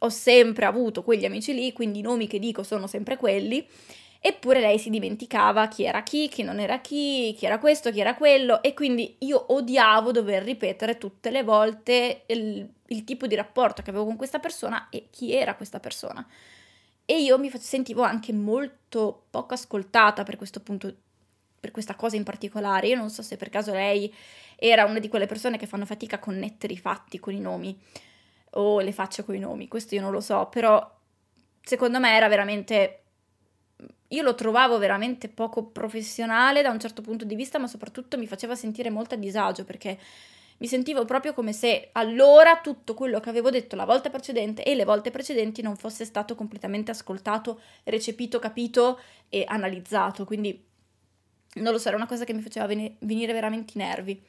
ho 0.05 0.09
sempre 0.11 0.67
avuto 0.67 1.03
quegli 1.03 1.25
amici 1.25 1.55
lì, 1.55 1.73
quindi 1.73 2.01
i 2.01 2.03
nomi 2.03 2.27
che 2.27 2.39
dico 2.39 2.63
sono 2.63 2.87
sempre 2.87 3.17
quelli. 3.17 3.67
Eppure 4.21 4.61
lei 4.61 4.79
si 4.79 4.89
dimenticava 4.89 5.69
chi 5.69 5.85
era 5.85 6.03
chi, 6.03 6.29
chi 6.29 6.43
non 6.43 6.59
era 6.59 6.81
chi, 6.81 7.35
chi 7.37 7.45
era 7.45 7.59
questo, 7.59 7.91
chi 7.91 8.01
era 8.01 8.15
quello, 8.15 8.63
e 8.63 8.73
quindi 8.73 9.17
io 9.19 9.53
odiavo 9.53 10.13
dover 10.13 10.43
ripetere 10.43 10.97
tutte 10.97 11.31
le 11.31 11.43
volte 11.43 12.23
il, 12.29 12.67
il 12.87 13.05
tipo 13.05 13.27
di 13.27 13.35
rapporto 13.35 13.83
che 13.83 13.91
avevo 13.91 14.07
con 14.07 14.17
questa 14.17 14.39
persona 14.39 14.89
e 14.89 15.09
chi 15.11 15.35
era 15.35 15.55
questa 15.57 15.79
persona. 15.79 16.27
E 17.05 17.21
io 17.21 17.39
mi 17.39 17.51
sentivo 17.59 18.03
anche 18.03 18.33
molto 18.33 19.25
poco 19.29 19.53
ascoltata 19.53 20.23
per 20.23 20.37
questo 20.37 20.61
punto, 20.61 20.95
per 21.61 21.71
questa 21.71 21.95
cosa 21.95 22.17
in 22.17 22.25
particolare. 22.25 22.89
Io 22.89 22.97
non 22.97 23.11
so 23.11 23.21
se 23.21 23.37
per 23.37 23.51
caso 23.51 23.73
lei 23.73 24.13
era 24.57 24.87
una 24.87 25.01
di 25.01 25.09
quelle 25.09 25.27
persone 25.27 25.59
che 25.59 25.67
fanno 25.67 25.85
fatica 25.85 26.17
a 26.17 26.21
connettere 26.21 26.73
i 26.73 26.79
fatti 26.79 27.19
con 27.19 27.35
i 27.35 27.41
nomi 27.41 27.79
o 28.55 28.81
le 28.81 28.93
facce 28.93 29.25
con 29.25 29.35
i 29.35 29.39
nomi, 29.39 29.69
questo 29.69 29.95
io 29.95 30.01
non 30.01 30.13
lo 30.13 30.21
so, 30.21 30.47
però 30.51 30.93
secondo 31.63 31.99
me 31.99 32.15
era 32.15 32.29
veramente 32.29 33.01
io 34.09 34.23
lo 34.23 34.35
trovavo 34.35 34.79
veramente 34.79 35.29
poco 35.29 35.65
professionale 35.65 36.63
da 36.63 36.71
un 36.71 36.79
certo 36.79 37.03
punto 37.03 37.25
di 37.25 37.35
vista, 37.35 37.59
ma 37.59 37.67
soprattutto 37.67 38.17
mi 38.17 38.27
faceva 38.27 38.55
sentire 38.55 38.91
molto 38.91 39.15
a 39.15 39.19
disagio 39.19 39.65
perché 39.65 39.99
mi 40.59 40.69
sentivo 40.69 41.05
proprio 41.05 41.35
come 41.35 41.53
se 41.53 41.89
allora 41.93 42.61
tutto 42.61 42.95
quello 42.95 43.19
che 43.19 43.29
avevo 43.29 43.51
detto 43.51 43.75
la 43.75 43.85
volta 43.85 44.11
precedente 44.11 44.63
e 44.63 44.77
le 44.77 44.85
volte 44.85 45.11
precedenti 45.11 45.63
non 45.63 45.77
fosse 45.77 46.05
stato 46.05 46.37
completamente 46.37 46.93
ascoltato, 46.93 47.61
recepito, 47.85 48.39
capito 48.39 49.01
e 49.29 49.45
analizzato. 49.47 50.25
Quindi 50.25 50.65
non 51.55 51.73
lo 51.73 51.79
so, 51.79 51.89
era 51.89 51.97
una 51.97 52.07
cosa 52.07 52.25
che 52.25 52.33
mi 52.33 52.41
faceva 52.41 52.67
venire 52.67 53.33
veramente 53.33 53.73
i 53.75 53.79
nervi. 53.79 54.23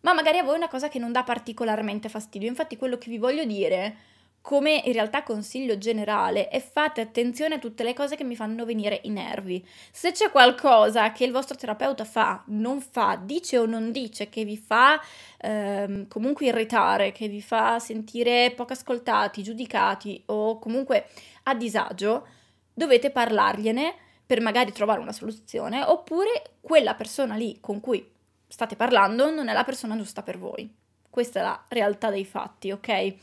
Ma 0.00 0.14
magari 0.14 0.38
a 0.38 0.42
voi 0.42 0.54
è 0.54 0.58
una 0.58 0.68
cosa 0.68 0.88
che 0.88 0.98
non 0.98 1.12
dà 1.12 1.22
particolarmente 1.22 2.08
fastidio. 2.08 2.48
Infatti 2.48 2.76
quello 2.76 2.98
che 2.98 3.10
vi 3.10 3.18
voglio 3.18 3.44
dire 3.44 3.96
come 4.42 4.80
in 4.84 4.92
realtà 4.92 5.22
consiglio 5.22 5.76
generale 5.76 6.48
è 6.48 6.60
fate 6.60 7.02
attenzione 7.02 7.56
a 7.56 7.58
tutte 7.58 7.84
le 7.84 7.92
cose 7.92 8.16
che 8.16 8.24
mi 8.24 8.34
fanno 8.34 8.64
venire 8.64 9.00
i 9.04 9.10
nervi. 9.10 9.64
Se 9.92 10.12
c'è 10.12 10.30
qualcosa 10.30 11.12
che 11.12 11.24
il 11.24 11.32
vostro 11.32 11.56
terapeuta 11.56 12.04
fa, 12.04 12.42
non 12.46 12.80
fa, 12.80 13.20
dice 13.22 13.58
o 13.58 13.66
non 13.66 13.92
dice, 13.92 14.28
che 14.30 14.44
vi 14.44 14.56
fa 14.56 15.00
ehm, 15.38 16.08
comunque 16.08 16.46
irritare, 16.46 17.12
che 17.12 17.28
vi 17.28 17.42
fa 17.42 17.78
sentire 17.78 18.52
poco 18.56 18.72
ascoltati, 18.72 19.42
giudicati 19.42 20.22
o 20.26 20.58
comunque 20.58 21.08
a 21.44 21.54
disagio, 21.54 22.26
dovete 22.72 23.10
parlargliene 23.10 23.94
per 24.24 24.40
magari 24.40 24.72
trovare 24.72 25.00
una 25.00 25.12
soluzione, 25.12 25.82
oppure 25.82 26.52
quella 26.60 26.94
persona 26.94 27.34
lì 27.34 27.58
con 27.60 27.80
cui 27.80 28.18
state 28.50 28.74
parlando 28.74 29.30
non 29.30 29.48
è 29.48 29.52
la 29.52 29.64
persona 29.64 29.96
giusta 29.96 30.22
per 30.22 30.36
voi. 30.36 30.68
Questa 31.08 31.40
è 31.40 31.42
la 31.42 31.64
realtà 31.68 32.10
dei 32.10 32.24
fatti, 32.24 32.72
ok? 32.72 33.14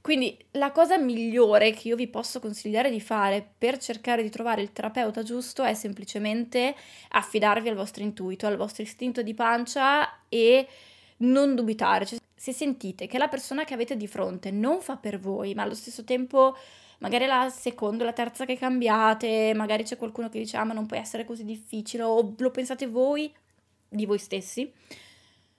Quindi 0.00 0.38
la 0.52 0.70
cosa 0.70 0.96
migliore 0.96 1.72
che 1.72 1.88
io 1.88 1.96
vi 1.96 2.06
posso 2.06 2.38
consigliare 2.38 2.90
di 2.90 3.00
fare 3.00 3.46
per 3.58 3.78
cercare 3.78 4.22
di 4.22 4.30
trovare 4.30 4.62
il 4.62 4.72
terapeuta 4.72 5.22
giusto 5.22 5.64
è 5.64 5.74
semplicemente 5.74 6.74
affidarvi 7.10 7.68
al 7.68 7.74
vostro 7.74 8.02
intuito, 8.02 8.46
al 8.46 8.56
vostro 8.56 8.82
istinto 8.82 9.22
di 9.22 9.34
pancia 9.34 10.20
e 10.28 10.66
non 11.18 11.54
dubitare. 11.54 12.06
Cioè, 12.06 12.18
se 12.34 12.52
sentite 12.52 13.06
che 13.06 13.18
la 13.18 13.28
persona 13.28 13.64
che 13.64 13.74
avete 13.74 13.96
di 13.96 14.06
fronte 14.06 14.50
non 14.50 14.80
fa 14.80 14.96
per 14.96 15.18
voi, 15.18 15.54
ma 15.54 15.62
allo 15.62 15.74
stesso 15.74 16.04
tempo 16.04 16.56
magari 16.98 17.26
la 17.26 17.50
seconda 17.50 18.02
o 18.02 18.06
la 18.06 18.12
terza 18.12 18.44
che 18.44 18.56
cambiate, 18.56 19.52
magari 19.54 19.82
c'è 19.82 19.96
qualcuno 19.96 20.28
che 20.28 20.38
dice 20.38 20.56
ah 20.56 20.64
ma 20.64 20.72
non 20.72 20.86
può 20.86 20.96
essere 20.96 21.24
così 21.24 21.44
difficile 21.44 22.02
o 22.02 22.34
lo 22.36 22.50
pensate 22.50 22.86
voi 22.86 23.32
di 23.88 24.06
voi 24.06 24.18
stessi, 24.18 24.70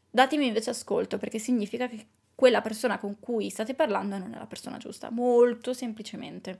datemi 0.09 0.47
invece 0.47 0.69
ascolto 0.71 1.17
perché 1.17 1.39
significa 1.39 1.87
che 1.87 2.05
quella 2.35 2.61
persona 2.61 2.97
con 2.99 3.19
cui 3.19 3.49
state 3.49 3.73
parlando 3.73 4.17
non 4.17 4.33
è 4.33 4.37
la 4.37 4.45
persona 4.45 4.77
giusta, 4.77 5.09
molto 5.09 5.73
semplicemente. 5.73 6.59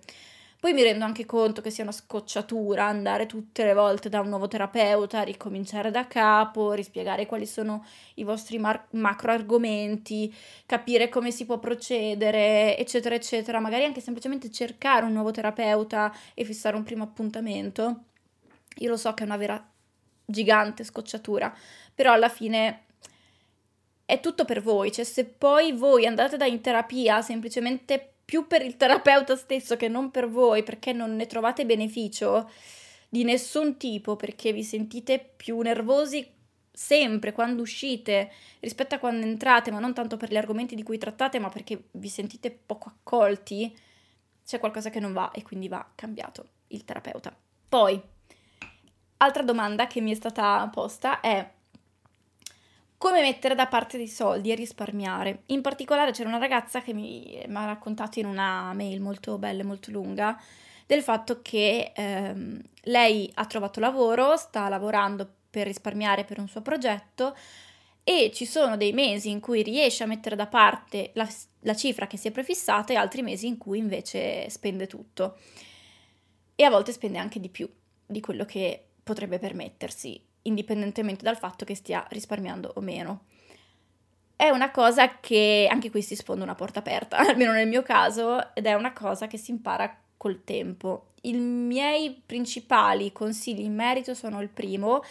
Poi 0.59 0.73
mi 0.73 0.83
rendo 0.83 1.05
anche 1.05 1.25
conto 1.25 1.61
che 1.61 1.69
sia 1.69 1.83
una 1.83 1.93
scocciatura 1.93 2.85
andare 2.85 3.27
tutte 3.27 3.63
le 3.63 3.73
volte 3.73 4.09
da 4.09 4.19
un 4.19 4.27
nuovo 4.27 4.49
terapeuta, 4.49 5.21
ricominciare 5.21 5.89
da 5.89 6.05
capo, 6.05 6.73
rispiegare 6.73 7.25
quali 7.25 7.45
sono 7.45 7.85
i 8.15 8.25
vostri 8.25 8.57
mar- 8.57 8.87
macro 8.91 9.31
argomenti, 9.31 10.35
capire 10.65 11.07
come 11.07 11.31
si 11.31 11.45
può 11.45 11.59
procedere, 11.59 12.77
eccetera, 12.77 13.15
eccetera. 13.15 13.61
Magari 13.61 13.85
anche 13.85 14.01
semplicemente 14.01 14.51
cercare 14.51 15.05
un 15.05 15.13
nuovo 15.13 15.31
terapeuta 15.31 16.13
e 16.33 16.43
fissare 16.43 16.75
un 16.75 16.83
primo 16.83 17.05
appuntamento. 17.05 18.03
Io 18.79 18.89
lo 18.89 18.97
so 18.97 19.13
che 19.13 19.23
è 19.23 19.25
una 19.25 19.37
vera 19.37 19.65
gigante 20.29 20.83
scocciatura, 20.83 21.53
però 21.93 22.13
alla 22.13 22.29
fine 22.29 22.83
è 24.05 24.19
tutto 24.19 24.45
per 24.45 24.61
voi, 24.61 24.91
cioè 24.91 25.05
se 25.05 25.25
poi 25.25 25.71
voi 25.71 26.05
andate 26.05 26.37
da 26.37 26.45
in 26.45 26.61
terapia 26.61 27.21
semplicemente 27.21 28.13
più 28.25 28.47
per 28.47 28.63
il 28.63 28.77
terapeuta 28.77 29.35
stesso 29.35 29.75
che 29.75 29.87
non 29.87 30.11
per 30.11 30.29
voi, 30.29 30.63
perché 30.63 30.93
non 30.93 31.15
ne 31.15 31.25
trovate 31.25 31.65
beneficio 31.65 32.49
di 33.09 33.23
nessun 33.23 33.77
tipo, 33.77 34.15
perché 34.15 34.53
vi 34.53 34.63
sentite 34.63 35.33
più 35.35 35.59
nervosi 35.61 36.37
sempre 36.71 37.33
quando 37.33 37.63
uscite 37.63 38.31
rispetto 38.59 38.95
a 38.95 38.99
quando 38.99 39.25
entrate, 39.25 39.71
ma 39.71 39.79
non 39.79 39.93
tanto 39.93 40.15
per 40.15 40.31
gli 40.31 40.37
argomenti 40.37 40.75
di 40.75 40.83
cui 40.83 40.97
trattate, 40.97 41.39
ma 41.39 41.49
perché 41.49 41.85
vi 41.91 42.07
sentite 42.07 42.51
poco 42.51 42.89
accolti, 42.89 43.75
c'è 44.45 44.59
qualcosa 44.59 44.89
che 44.89 44.99
non 44.99 45.11
va 45.11 45.31
e 45.31 45.41
quindi 45.41 45.67
va 45.67 45.85
cambiato 45.95 46.45
il 46.67 46.85
terapeuta. 46.85 47.35
Poi, 47.67 48.01
altra 49.21 49.43
domanda 49.43 49.87
che 49.87 50.01
mi 50.01 50.11
è 50.11 50.15
stata 50.15 50.67
posta 50.71 51.19
è 51.19 51.49
come 52.97 53.21
mettere 53.21 53.55
da 53.55 53.67
parte 53.67 53.97
dei 53.97 54.09
soldi 54.09 54.51
e 54.51 54.55
risparmiare. 54.55 55.43
In 55.47 55.61
particolare 55.61 56.11
c'era 56.11 56.27
una 56.27 56.37
ragazza 56.37 56.81
che 56.81 56.93
mi, 56.93 57.41
mi 57.47 57.55
ha 57.55 57.65
raccontato 57.65 58.19
in 58.19 58.25
una 58.25 58.73
mail 58.73 58.99
molto 58.99 59.37
bella 59.37 59.61
e 59.61 59.65
molto 59.65 59.89
lunga 59.91 60.39
del 60.85 61.01
fatto 61.01 61.41
che 61.41 61.93
ehm, 61.95 62.61
lei 62.83 63.31
ha 63.35 63.45
trovato 63.45 63.79
lavoro, 63.79 64.35
sta 64.35 64.67
lavorando 64.67 65.27
per 65.49 65.67
risparmiare 65.67 66.25
per 66.25 66.39
un 66.39 66.47
suo 66.47 66.61
progetto 66.61 67.37
e 68.03 68.31
ci 68.33 68.45
sono 68.45 68.75
dei 68.75 68.91
mesi 68.91 69.29
in 69.29 69.39
cui 69.39 69.61
riesce 69.61 70.03
a 70.03 70.07
mettere 70.07 70.35
da 70.35 70.47
parte 70.47 71.11
la, 71.13 71.27
la 71.61 71.75
cifra 71.75 72.07
che 72.07 72.17
si 72.17 72.27
è 72.27 72.31
prefissata 72.31 72.91
e 72.91 72.95
altri 72.95 73.21
mesi 73.21 73.47
in 73.47 73.57
cui 73.57 73.77
invece 73.77 74.49
spende 74.49 74.87
tutto. 74.87 75.37
E 76.55 76.63
a 76.63 76.69
volte 76.69 76.91
spende 76.91 77.19
anche 77.19 77.39
di 77.39 77.49
più 77.49 77.69
di 78.05 78.19
quello 78.19 78.43
che 78.43 78.88
potrebbe 79.09 79.39
permettersi 79.39 80.21
indipendentemente 80.43 81.23
dal 81.23 81.35
fatto 81.35 81.65
che 81.65 81.73
stia 81.73 82.05
risparmiando 82.09 82.73
o 82.75 82.81
meno. 82.81 83.25
È 84.35 84.49
una 84.49 84.69
cosa 84.69 85.19
che 85.19 85.67
anche 85.69 85.89
qui 85.89 86.03
si 86.03 86.15
sfonda 86.15 86.43
una 86.43 86.53
porta 86.53 86.77
aperta, 86.77 87.17
almeno 87.27 87.51
nel 87.51 87.67
mio 87.67 87.81
caso, 87.81 88.53
ed 88.53 88.67
è 88.67 88.75
una 88.75 88.93
cosa 88.93 89.25
che 89.25 89.37
si 89.37 89.49
impara 89.49 89.99
col 90.15 90.43
tempo. 90.43 91.13
I 91.21 91.33
miei 91.33 92.21
principali 92.23 93.11
consigli 93.11 93.63
in 93.63 93.73
merito 93.73 94.13
sono 94.13 94.41
il 94.41 94.49
primo, 94.49 95.01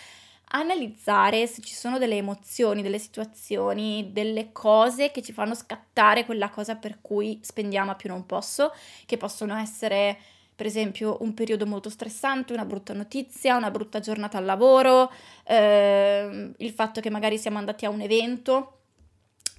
analizzare 0.51 1.47
se 1.49 1.61
ci 1.61 1.75
sono 1.75 1.99
delle 1.99 2.17
emozioni, 2.17 2.81
delle 2.81 3.01
situazioni, 3.01 4.11
delle 4.13 4.53
cose 4.53 5.11
che 5.11 5.23
ci 5.23 5.33
fanno 5.33 5.55
scattare 5.55 6.25
quella 6.25 6.49
cosa 6.49 6.77
per 6.77 7.01
cui 7.03 7.41
spendiamo 7.43 7.91
a 7.91 7.97
più 7.97 8.09
non 8.09 8.25
posso, 8.25 8.73
che 9.05 9.17
possono 9.17 9.57
essere 9.57 10.19
per 10.59 10.67
esempio 10.67 11.19
un 11.21 11.35
periodo 11.35 11.67
molto 11.67 11.89
stressante, 11.89 12.53
una 12.53 12.65
brutta 12.65 12.93
notizia, 12.93 13.57
una 13.57 13.71
brutta 13.71 14.01
giornata 14.01 14.39
al 14.39 14.45
lavoro, 14.45 15.09
eh, 15.45 16.53
il 16.57 16.71
fatto 16.73 17.01
che 17.01 17.11
magari 17.11 17.39
siamo 17.39 17.59
andati 17.59 17.85
a 17.85 17.91
un 17.91 18.01
evento, 18.01 18.81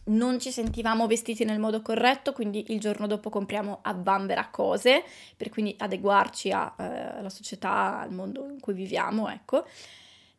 non 0.08 0.41
ci 0.41 0.51
sentivamo 0.51 1.08
vestiti 1.08 1.46
nel 1.46 1.58
modo 1.58 1.82
corretto, 1.82 2.34
quindi 2.34 2.65
il 2.74 2.82
giorno 2.82 3.08
dopo 3.08 3.29
compriamo 3.29 3.79
a 3.82 3.94
bambera 3.94 4.50
cose 4.50 5.06
per 5.38 5.48
quindi 5.48 5.74
adeguarci 5.77 6.51
a, 6.51 6.75
eh, 6.77 6.84
alla 7.20 7.29
società, 7.29 8.01
al 8.01 8.12
mondo 8.12 8.50
in 8.50 8.60
cui 8.60 8.74
viviamo, 8.74 9.29
ecco. 9.29 9.65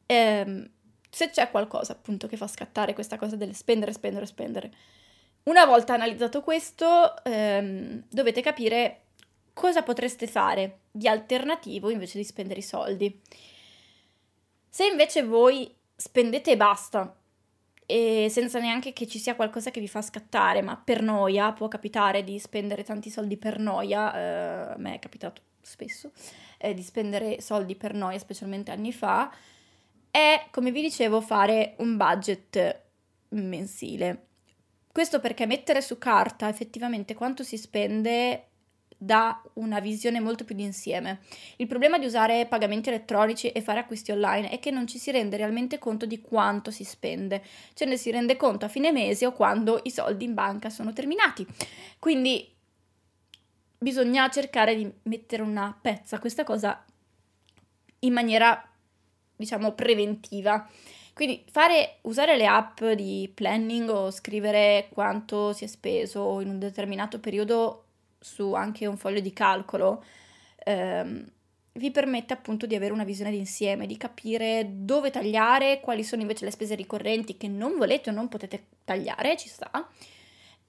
Eh, 0.05 0.71
se 1.09 1.31
c'è 1.31 1.51
qualcosa 1.51 1.93
appunto 1.93 2.27
che 2.27 2.37
fa 2.37 2.47
scattare 2.47 2.93
questa 2.93 3.17
cosa 3.17 3.35
del 3.35 3.55
spendere, 3.55 3.95
spendere, 3.95 4.27
spendere. 4.27 4.71
Una 5.45 5.65
volta 5.65 5.95
analizzato 5.95 6.43
questo, 6.43 7.15
ehm, 7.25 8.03
dovete 8.11 8.43
capire 8.43 9.05
cosa 9.53 9.83
potreste 9.83 10.27
fare 10.27 10.81
di 10.91 11.09
alternativo 11.09 11.91
invece 11.91 12.19
di 12.19 12.25
spendere 12.25 12.61
i 12.61 12.65
soldi? 12.65 13.21
Se 14.69 14.87
invece 14.87 15.23
voi 15.23 15.75
spendete 15.97 16.53
e 16.53 16.57
basta, 16.57 17.15
e 17.91 18.29
senza 18.31 18.61
neanche 18.61 18.93
che 18.93 19.09
ci 19.09 19.19
sia 19.19 19.35
qualcosa 19.35 19.73
che 19.73 19.81
vi 19.81 19.89
fa 19.89 20.01
scattare, 20.01 20.63
ma 20.63 20.77
per 20.77 21.03
noia 21.03 21.53
può 21.53 21.67
capitare 21.67 22.23
di 22.23 22.39
spendere 22.39 22.85
tanti 22.85 23.11
soldi 23.11 23.37
per 23.37 23.59
noia, 23.59 24.15
eh, 24.15 24.73
a 24.75 24.77
me 24.79 24.95
è 24.95 24.99
capitato 25.01 25.43
spesso, 25.61 26.13
eh, 26.59 26.73
di 26.73 26.83
spendere 26.83 27.41
soldi 27.41 27.75
per 27.75 27.95
noi, 27.95 28.17
specialmente 28.21 28.71
anni 28.71 28.93
fa, 28.93 29.33
è, 30.09 30.47
come 30.53 30.71
vi 30.71 30.83
dicevo, 30.83 31.21
fare 31.21 31.75
un 31.79 31.97
budget 31.97 32.81
mensile. 33.31 34.27
Questo 34.93 35.19
perché 35.19 35.47
mettere 35.47 35.83
su 35.83 35.99
carta 35.99 36.49
effettivamente 36.49 37.15
quanto 37.15 37.43
si 37.43 37.57
spende 37.57 38.50
dà 39.03 39.41
una 39.55 39.81
visione 39.81 40.21
molto 40.21 40.45
più 40.45 40.55
d'insieme. 40.55 41.21
Il 41.57 41.67
problema 41.67 41.99
di 41.99 42.05
usare 42.05 42.45
pagamenti 42.45 42.91
elettronici 42.91 43.49
e 43.49 43.63
fare 43.63 43.81
acquisti 43.81 44.13
online 44.13 44.51
è 44.51 44.59
che 44.59 44.71
non 44.71 44.87
ci 44.87 44.99
si 44.99 45.11
rende 45.11 45.39
realmente 45.39 45.79
conto 45.79 46.05
di 46.05 46.21
quanto 46.21 46.71
si 46.71 46.85
spende, 46.85 47.43
ce 47.73 47.87
ne 47.87 47.97
si 47.97 48.11
rende 48.11 48.37
conto 48.37 48.67
a 48.67 48.69
fine 48.69 48.93
mese 48.93 49.25
o 49.25 49.33
quando 49.33 49.81
i 49.85 49.91
soldi 49.91 50.27
in 50.27 50.35
banca 50.35 50.69
sono 50.69 50.93
terminati. 50.93 51.47
Quindi 51.99 52.47
bisogna 53.79 54.29
cercare 54.29 54.77
di 54.77 54.93
mettere 55.05 55.41
una 55.41 55.75
pezza 55.81 56.17
a 56.17 56.19
questa 56.19 56.45
cosa 56.45 56.85
in 58.01 58.13
maniera, 58.13 58.63
diciamo, 59.35 59.73
preventiva. 59.73 60.69
Quindi 61.15 61.43
fare, 61.51 62.01
usare 62.03 62.37
le 62.37 62.47
app 62.47 62.85
di 62.85 63.31
planning 63.33 63.89
o 63.89 64.11
scrivere 64.11 64.89
quanto 64.93 65.55
si 65.55 65.65
è 65.65 65.67
speso 65.67 66.41
in 66.41 66.51
un 66.51 66.59
determinato 66.59 67.19
periodo 67.19 67.85
su 68.21 68.53
anche 68.53 68.87
un 68.87 68.97
foglio 68.97 69.21
di 69.21 69.33
calcolo, 69.33 70.05
ehm, 70.59 71.27
vi 71.73 71.91
permette 71.91 72.35
appunto 72.35 72.67
di 72.67 72.75
avere 72.75 72.93
una 72.93 73.05
visione 73.05 73.31
d'insieme, 73.31 73.87
di 73.87 73.97
capire 73.97 74.67
dove 74.71 75.11
tagliare, 75.11 75.81
quali 75.81 76.05
sono 76.05 76.23
invece 76.23 76.45
le 76.45 76.51
spese 76.51 76.75
ricorrenti 76.75 77.37
che 77.37 77.49
non 77.49 77.77
volete 77.77 78.11
o 78.11 78.13
non 78.13 78.29
potete 78.29 78.67
tagliare, 78.85 79.37
ci 79.37 79.49
sta, 79.49 79.89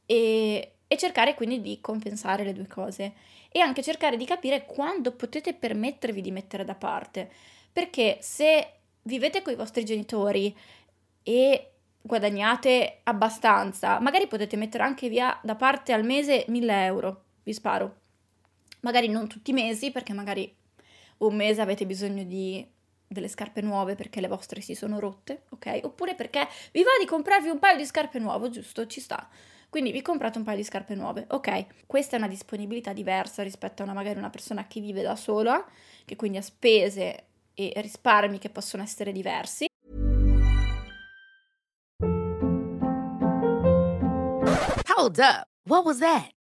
e, 0.06 0.72
e 0.88 0.98
cercare 0.98 1.34
quindi 1.34 1.62
di 1.62 1.80
compensare 1.82 2.44
le 2.44 2.54
due 2.54 2.68
cose. 2.68 3.14
E 3.50 3.60
anche 3.60 3.84
cercare 3.84 4.16
di 4.16 4.26
capire 4.26 4.66
quando 4.66 5.12
potete 5.12 5.54
permettervi 5.54 6.22
di 6.22 6.32
mettere 6.32 6.64
da 6.64 6.76
parte, 6.76 7.30
perché 7.72 8.18
se 8.22 8.74
vivete 9.04 9.42
con 9.42 9.52
i 9.52 9.58
vostri 9.58 9.84
genitori 9.84 10.56
e 11.24 11.72
guadagnate 12.02 13.00
abbastanza, 13.04 14.00
magari 14.00 14.28
potete 14.28 14.56
mettere 14.56 14.84
anche 14.84 15.10
via 15.10 15.38
da 15.44 15.56
parte 15.56 15.92
al 15.92 16.06
mese 16.06 16.46
1000 16.48 16.86
euro 16.86 17.24
vi 17.44 17.54
sparo. 17.54 18.00
Magari 18.82 19.08
non 19.08 19.28
tutti 19.28 19.52
i 19.52 19.54
mesi, 19.54 19.92
perché 19.92 20.14
magari 20.14 20.54
un 21.18 21.36
mese 21.36 21.62
avete 21.62 21.86
bisogno 21.86 22.24
di 22.24 22.66
delle 23.12 23.28
scarpe 23.28 23.60
nuove 23.60 23.96
perché 23.96 24.22
le 24.22 24.30
vostre 24.30 24.62
si 24.62 24.74
sono 24.74 24.98
rotte, 24.98 25.44
ok? 25.50 25.82
Oppure 25.84 26.16
perché 26.16 26.48
vi 26.72 26.82
va 26.82 26.92
di 26.98 27.06
comprarvi 27.06 27.50
un 27.50 27.60
paio 27.60 27.76
di 27.76 27.86
scarpe 27.86 28.20
nuove, 28.20 28.50
giusto? 28.50 28.88
Ci 28.88 29.02
sta. 29.02 29.28
Quindi 29.70 29.92
vi 29.92 30.02
comprate 30.02 30.38
un 30.38 30.44
paio 30.44 30.58
di 30.58 30.64
scarpe 30.64 30.96
nuove, 30.96 31.26
ok? 31.30 31.86
Questa 31.86 32.16
è 32.16 32.20
una 32.20 32.28
disponibilità 32.28 32.94
diversa 32.94 33.44
rispetto 33.44 33.82
a 33.82 33.86
una, 33.86 33.94
magari 33.94 34.18
una 34.18 34.30
persona 34.30 34.66
che 34.68 34.80
vive 34.80 35.02
da 35.02 35.16
sola, 35.16 35.66
che 36.06 36.16
quindi 36.16 36.38
ha 36.38 36.42
spese 36.42 37.26
e 37.54 37.74
risparmi 37.76 38.38
che 38.38 38.50
possono 38.50 38.82
essere 38.84 39.12
diversi. 39.12 39.66
Hold 44.96 45.20
up. 45.20 45.46
What 45.66 45.86
was 45.86 46.00
that? 46.00 46.41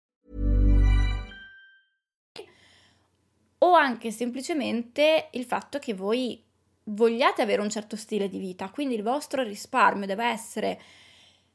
O 3.63 3.73
anche 3.73 4.11
semplicemente 4.11 5.29
il 5.31 5.45
fatto 5.45 5.79
che 5.79 5.93
voi 5.93 6.41
vogliate 6.83 7.41
avere 7.41 7.61
un 7.61 7.69
certo 7.69 7.95
stile 7.95 8.27
di 8.27 8.39
vita, 8.39 8.69
quindi 8.69 8.95
il 8.95 9.03
vostro 9.03 9.43
risparmio 9.43 10.07
deve 10.07 10.25
essere 10.25 10.81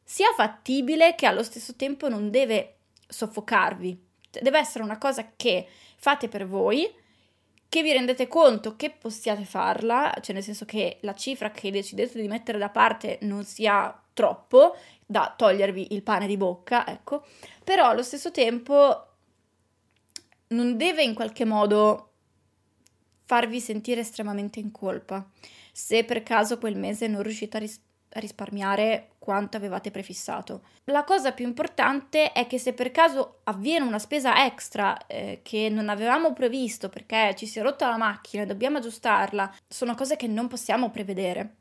sia 0.03 0.33
fattibile 0.37 1.17
che 1.17 1.27
allo 1.27 1.43
stesso 1.43 1.75
tempo 1.75 2.09
non 2.09 2.31
deve 2.31 2.77
soffocarvi, 3.09 4.05
deve 4.31 4.59
essere 4.59 4.85
una 4.85 4.99
cosa 4.99 5.33
che 5.35 5.67
fate 5.97 6.29
per 6.29 6.47
voi, 6.47 6.89
che 7.69 7.83
vi 7.83 7.93
rendete 7.93 8.29
conto 8.29 8.77
che 8.77 8.91
possiate 8.91 9.45
farla, 9.45 10.15
cioè 10.21 10.35
nel 10.35 10.45
senso 10.45 10.65
che 10.65 10.99
la 11.01 11.15
cifra 11.15 11.51
che 11.51 11.73
decidete 11.73 12.21
di 12.21 12.29
mettere 12.29 12.59
da 12.59 12.69
parte 12.69 13.19
non 13.23 13.45
sia 13.45 14.01
troppo 14.15 14.77
da 15.05 15.35
togliervi 15.37 15.93
il 15.93 16.03
pane 16.03 16.29
di 16.29 16.37
bocca, 16.37 16.87
ecco, 16.87 17.25
però 17.65 17.89
allo 17.89 18.05
stesso 18.05 18.31
tempo 18.31 19.06
non 20.49 20.77
deve 20.77 21.03
in 21.03 21.15
qualche 21.15 21.45
modo 21.45 22.13
farvi 23.25 23.61
sentire 23.61 24.01
estremamente 24.01 24.61
in 24.61 24.71
colpa 24.71 25.29
se 25.79 26.05
per 26.05 26.23
caso 26.23 26.57
quel 26.57 26.75
mese 26.75 27.07
non 27.07 27.23
riuscite 27.23 27.59
a, 27.59 27.61
ris- 27.61 27.81
a 28.13 28.19
risparmiare 28.19 29.11
quanto 29.19 29.59
avevate 29.59 29.91
prefissato. 29.91 30.63
La 30.85 31.05
cosa 31.05 31.33
più 31.33 31.45
importante 31.45 32.33
è 32.33 32.47
che 32.47 32.59
se 32.59 32.73
per 32.73 32.91
caso 32.91 33.41
avviene 33.45 33.85
una 33.85 33.99
spesa 33.99 34.47
extra 34.47 34.97
eh, 35.07 35.41
che 35.43 35.69
non 35.69 35.91
avevamo 35.91 36.33
previsto 36.33 36.89
perché 36.89 37.35
ci 37.37 37.45
si 37.45 37.59
è 37.59 37.63
rotta 37.63 37.91
la 37.91 37.99
macchina 37.99 38.45
e 38.45 38.47
dobbiamo 38.47 38.79
aggiustarla, 38.79 39.55
sono 39.69 39.95
cose 39.95 40.17
che 40.17 40.29
non 40.29 40.49
possiamo 40.49 40.89
prevedere. 40.89 41.57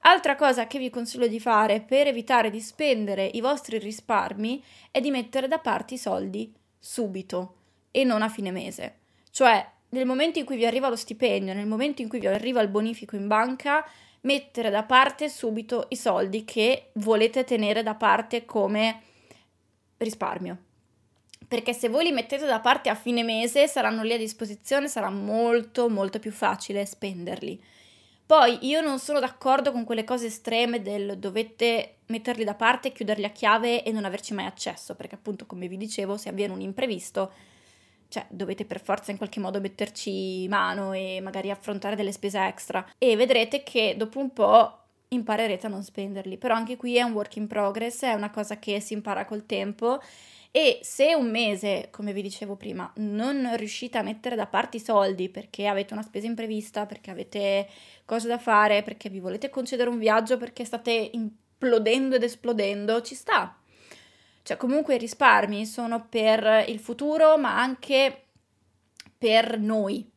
Altra 0.00 0.34
cosa 0.34 0.66
che 0.66 0.80
vi 0.80 0.90
consiglio 0.90 1.28
di 1.28 1.38
fare 1.38 1.80
per 1.80 2.08
evitare 2.08 2.50
di 2.50 2.60
spendere 2.60 3.24
i 3.24 3.40
vostri 3.40 3.78
risparmi 3.78 4.60
è 4.90 5.00
di 5.00 5.12
mettere 5.12 5.46
da 5.46 5.58
parte 5.60 5.94
i 5.94 5.98
soldi 5.98 6.52
subito 6.76 7.59
e 7.90 8.04
non 8.04 8.22
a 8.22 8.28
fine 8.28 8.50
mese. 8.50 8.98
Cioè, 9.30 9.66
nel 9.90 10.06
momento 10.06 10.38
in 10.38 10.44
cui 10.44 10.56
vi 10.56 10.66
arriva 10.66 10.88
lo 10.88 10.96
stipendio, 10.96 11.54
nel 11.54 11.66
momento 11.66 12.02
in 12.02 12.08
cui 12.08 12.20
vi 12.20 12.26
arriva 12.26 12.60
il 12.60 12.68
bonifico 12.68 13.16
in 13.16 13.26
banca, 13.26 13.84
mettere 14.22 14.70
da 14.70 14.82
parte 14.82 15.28
subito 15.28 15.86
i 15.90 15.96
soldi 15.96 16.44
che 16.44 16.90
volete 16.94 17.44
tenere 17.44 17.82
da 17.82 17.94
parte 17.94 18.44
come 18.44 19.02
risparmio. 19.96 20.58
Perché 21.48 21.72
se 21.72 21.88
voi 21.88 22.04
li 22.04 22.12
mettete 22.12 22.46
da 22.46 22.60
parte 22.60 22.90
a 22.90 22.94
fine 22.94 23.24
mese, 23.24 23.66
saranno 23.66 24.02
lì 24.02 24.12
a 24.12 24.18
disposizione, 24.18 24.88
sarà 24.88 25.10
molto 25.10 25.88
molto 25.88 26.20
più 26.20 26.30
facile 26.30 26.86
spenderli. 26.86 27.60
Poi 28.24 28.64
io 28.68 28.80
non 28.80 29.00
sono 29.00 29.18
d'accordo 29.18 29.72
con 29.72 29.82
quelle 29.82 30.04
cose 30.04 30.26
estreme 30.26 30.82
del 30.82 31.18
dovete 31.18 31.96
metterli 32.06 32.44
da 32.44 32.54
parte, 32.54 32.92
chiuderli 32.92 33.24
a 33.24 33.30
chiave 33.30 33.82
e 33.82 33.90
non 33.90 34.04
averci 34.04 34.34
mai 34.34 34.46
accesso, 34.46 34.94
perché 34.94 35.16
appunto 35.16 35.46
come 35.46 35.66
vi 35.66 35.76
dicevo, 35.76 36.16
se 36.16 36.28
avviene 36.28 36.52
un 36.52 36.60
imprevisto, 36.60 37.32
cioè 38.10 38.26
dovete 38.28 38.66
per 38.66 38.82
forza 38.82 39.12
in 39.12 39.16
qualche 39.16 39.40
modo 39.40 39.60
metterci 39.60 40.46
mano 40.48 40.92
e 40.92 41.20
magari 41.22 41.50
affrontare 41.50 41.96
delle 41.96 42.12
spese 42.12 42.38
extra. 42.44 42.84
E 42.98 43.16
vedrete 43.16 43.62
che 43.62 43.94
dopo 43.96 44.18
un 44.18 44.32
po' 44.32 44.74
imparerete 45.08 45.66
a 45.66 45.70
non 45.70 45.82
spenderli, 45.82 46.36
però 46.36 46.54
anche 46.54 46.76
qui 46.76 46.96
è 46.96 47.02
un 47.02 47.12
work 47.12 47.36
in 47.36 47.46
progress, 47.46 48.02
è 48.02 48.12
una 48.12 48.30
cosa 48.30 48.58
che 48.58 48.80
si 48.80 48.92
impara 48.92 49.24
col 49.24 49.46
tempo. 49.46 50.00
E 50.52 50.80
se 50.82 51.14
un 51.14 51.30
mese, 51.30 51.88
come 51.92 52.12
vi 52.12 52.22
dicevo 52.22 52.56
prima, 52.56 52.92
non 52.96 53.54
riuscite 53.56 53.98
a 53.98 54.02
mettere 54.02 54.34
da 54.34 54.46
parte 54.46 54.78
i 54.78 54.80
soldi 54.80 55.28
perché 55.28 55.68
avete 55.68 55.92
una 55.92 56.02
spesa 56.02 56.26
imprevista, 56.26 56.86
perché 56.86 57.12
avete 57.12 57.68
cose 58.04 58.26
da 58.26 58.38
fare, 58.38 58.82
perché 58.82 59.08
vi 59.08 59.20
volete 59.20 59.48
concedere 59.48 59.88
un 59.88 59.98
viaggio, 59.98 60.36
perché 60.36 60.64
state 60.64 61.10
implodendo 61.12 62.16
ed 62.16 62.24
esplodendo, 62.24 63.00
ci 63.02 63.14
sta, 63.14 63.56
cioè 64.42 64.56
comunque 64.56 64.94
i 64.94 64.98
risparmi 64.98 65.66
sono 65.66 66.06
per 66.08 66.64
il 66.68 66.78
futuro, 66.78 67.36
ma 67.38 67.60
anche 67.60 68.24
per 69.16 69.58
noi. 69.58 70.08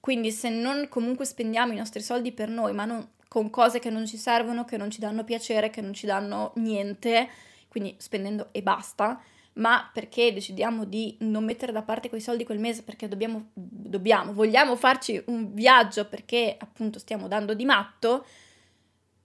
Quindi 0.00 0.30
se 0.30 0.50
non 0.50 0.88
comunque 0.88 1.24
spendiamo 1.24 1.72
i 1.72 1.76
nostri 1.76 2.02
soldi 2.02 2.32
per 2.32 2.48
noi, 2.48 2.72
ma 2.74 2.84
non 2.84 3.08
con 3.26 3.50
cose 3.50 3.80
che 3.80 3.90
non 3.90 4.06
ci 4.06 4.16
servono, 4.16 4.64
che 4.64 4.76
non 4.76 4.90
ci 4.90 5.00
danno 5.00 5.24
piacere, 5.24 5.70
che 5.70 5.80
non 5.80 5.92
ci 5.92 6.06
danno 6.06 6.52
niente, 6.56 7.28
quindi 7.68 7.96
spendendo 7.98 8.50
e 8.52 8.62
basta, 8.62 9.20
ma 9.54 9.90
perché 9.92 10.32
decidiamo 10.32 10.84
di 10.84 11.16
non 11.20 11.44
mettere 11.44 11.72
da 11.72 11.82
parte 11.82 12.08
quei 12.08 12.20
soldi 12.20 12.44
quel 12.44 12.60
mese 12.60 12.82
perché 12.82 13.08
dobbiamo, 13.08 13.48
dobbiamo, 13.52 14.32
vogliamo 14.32 14.76
farci 14.76 15.20
un 15.26 15.52
viaggio 15.52 16.06
perché 16.06 16.54
appunto 16.56 16.98
stiamo 16.98 17.26
dando 17.26 17.54
di 17.54 17.64
matto, 17.64 18.24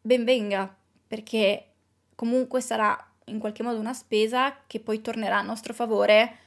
ben 0.01 0.23
venga, 0.23 0.75
perché 1.07 1.65
comunque 2.15 2.61
sarà 2.61 3.08
in 3.29 3.39
qualche 3.39 3.63
modo 3.63 3.79
una 3.79 3.93
spesa 3.93 4.57
che 4.67 4.79
poi 4.79 5.01
tornerà 5.01 5.39
a 5.39 5.43
nostro 5.43 5.73
favore 5.73 6.37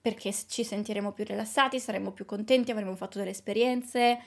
perché 0.00 0.34
ci 0.48 0.64
sentiremo 0.64 1.12
più 1.12 1.24
rilassati, 1.24 1.80
saremo 1.80 2.10
più 2.12 2.26
contenti, 2.26 2.70
avremo 2.70 2.94
fatto 2.94 3.18
delle 3.18 3.30
esperienze. 3.30 4.18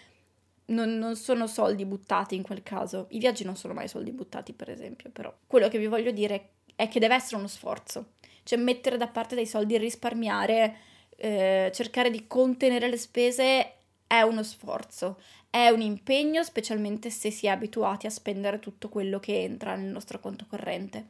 Non, 0.65 0.97
non, 0.97 1.15
sono 1.15 1.45
soldi 1.45 1.85
buttati 1.85 2.35
in 2.35 2.41
quel 2.41 2.63
caso. 2.63 3.05
I 3.11 3.19
viaggi 3.19 3.43
non 3.43 3.55
sono 3.55 3.73
mai 3.73 3.87
soldi 3.87 4.11
buttati, 4.11 4.53
per 4.53 4.71
esempio, 4.71 5.11
però 5.11 5.31
quello 5.45 5.67
che 5.67 5.77
vi 5.77 5.85
voglio 5.85 6.09
dire 6.09 6.49
è 6.75 6.87
che 6.87 6.99
deve 6.99 7.13
essere 7.13 7.35
uno 7.35 7.47
sforzo. 7.47 8.13
Cioè 8.41 8.57
mettere 8.57 8.97
da 8.97 9.07
parte 9.07 9.35
dei 9.35 9.45
soldi, 9.45 9.77
risparmiare, 9.77 10.77
eh, 11.15 11.71
cercare 11.73 12.09
di 12.09 12.25
contenere 12.25 12.89
le 12.89 12.97
spese 12.97 13.76
è 14.07 14.21
uno 14.21 14.41
sforzo, 14.41 15.19
è 15.49 15.69
un 15.69 15.81
impegno, 15.81 16.43
specialmente 16.43 17.09
se 17.09 17.29
si 17.29 17.45
è 17.45 17.49
abituati 17.49 18.07
a 18.07 18.09
spendere 18.09 18.59
tutto 18.59 18.89
quello 18.89 19.19
che 19.19 19.43
entra 19.43 19.75
nel 19.75 19.91
nostro 19.91 20.19
conto 20.19 20.45
corrente. 20.47 21.07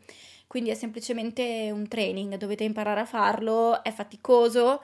Quindi 0.48 0.70
è 0.70 0.74
semplicemente 0.74 1.70
un 1.72 1.88
training, 1.88 2.36
dovete 2.36 2.64
imparare 2.64 3.02
a 3.02 3.06
farlo, 3.06 3.84
è 3.84 3.92
faticoso, 3.92 4.82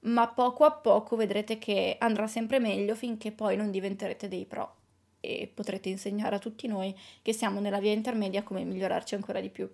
ma 0.00 0.28
poco 0.28 0.64
a 0.64 0.72
poco 0.72 1.16
vedrete 1.16 1.58
che 1.58 1.96
andrà 1.98 2.26
sempre 2.26 2.58
meglio 2.58 2.94
finché 2.94 3.32
poi 3.32 3.56
non 3.56 3.70
diventerete 3.70 4.28
dei 4.28 4.46
pro 4.46 4.76
e 5.20 5.50
potrete 5.52 5.88
insegnare 5.88 6.36
a 6.36 6.38
tutti 6.38 6.66
noi 6.66 6.96
che 7.20 7.32
siamo 7.32 7.60
nella 7.60 7.80
via 7.80 7.92
intermedia 7.92 8.42
come 8.42 8.64
migliorarci 8.64 9.14
ancora 9.14 9.40
di 9.40 9.50
più. 9.50 9.68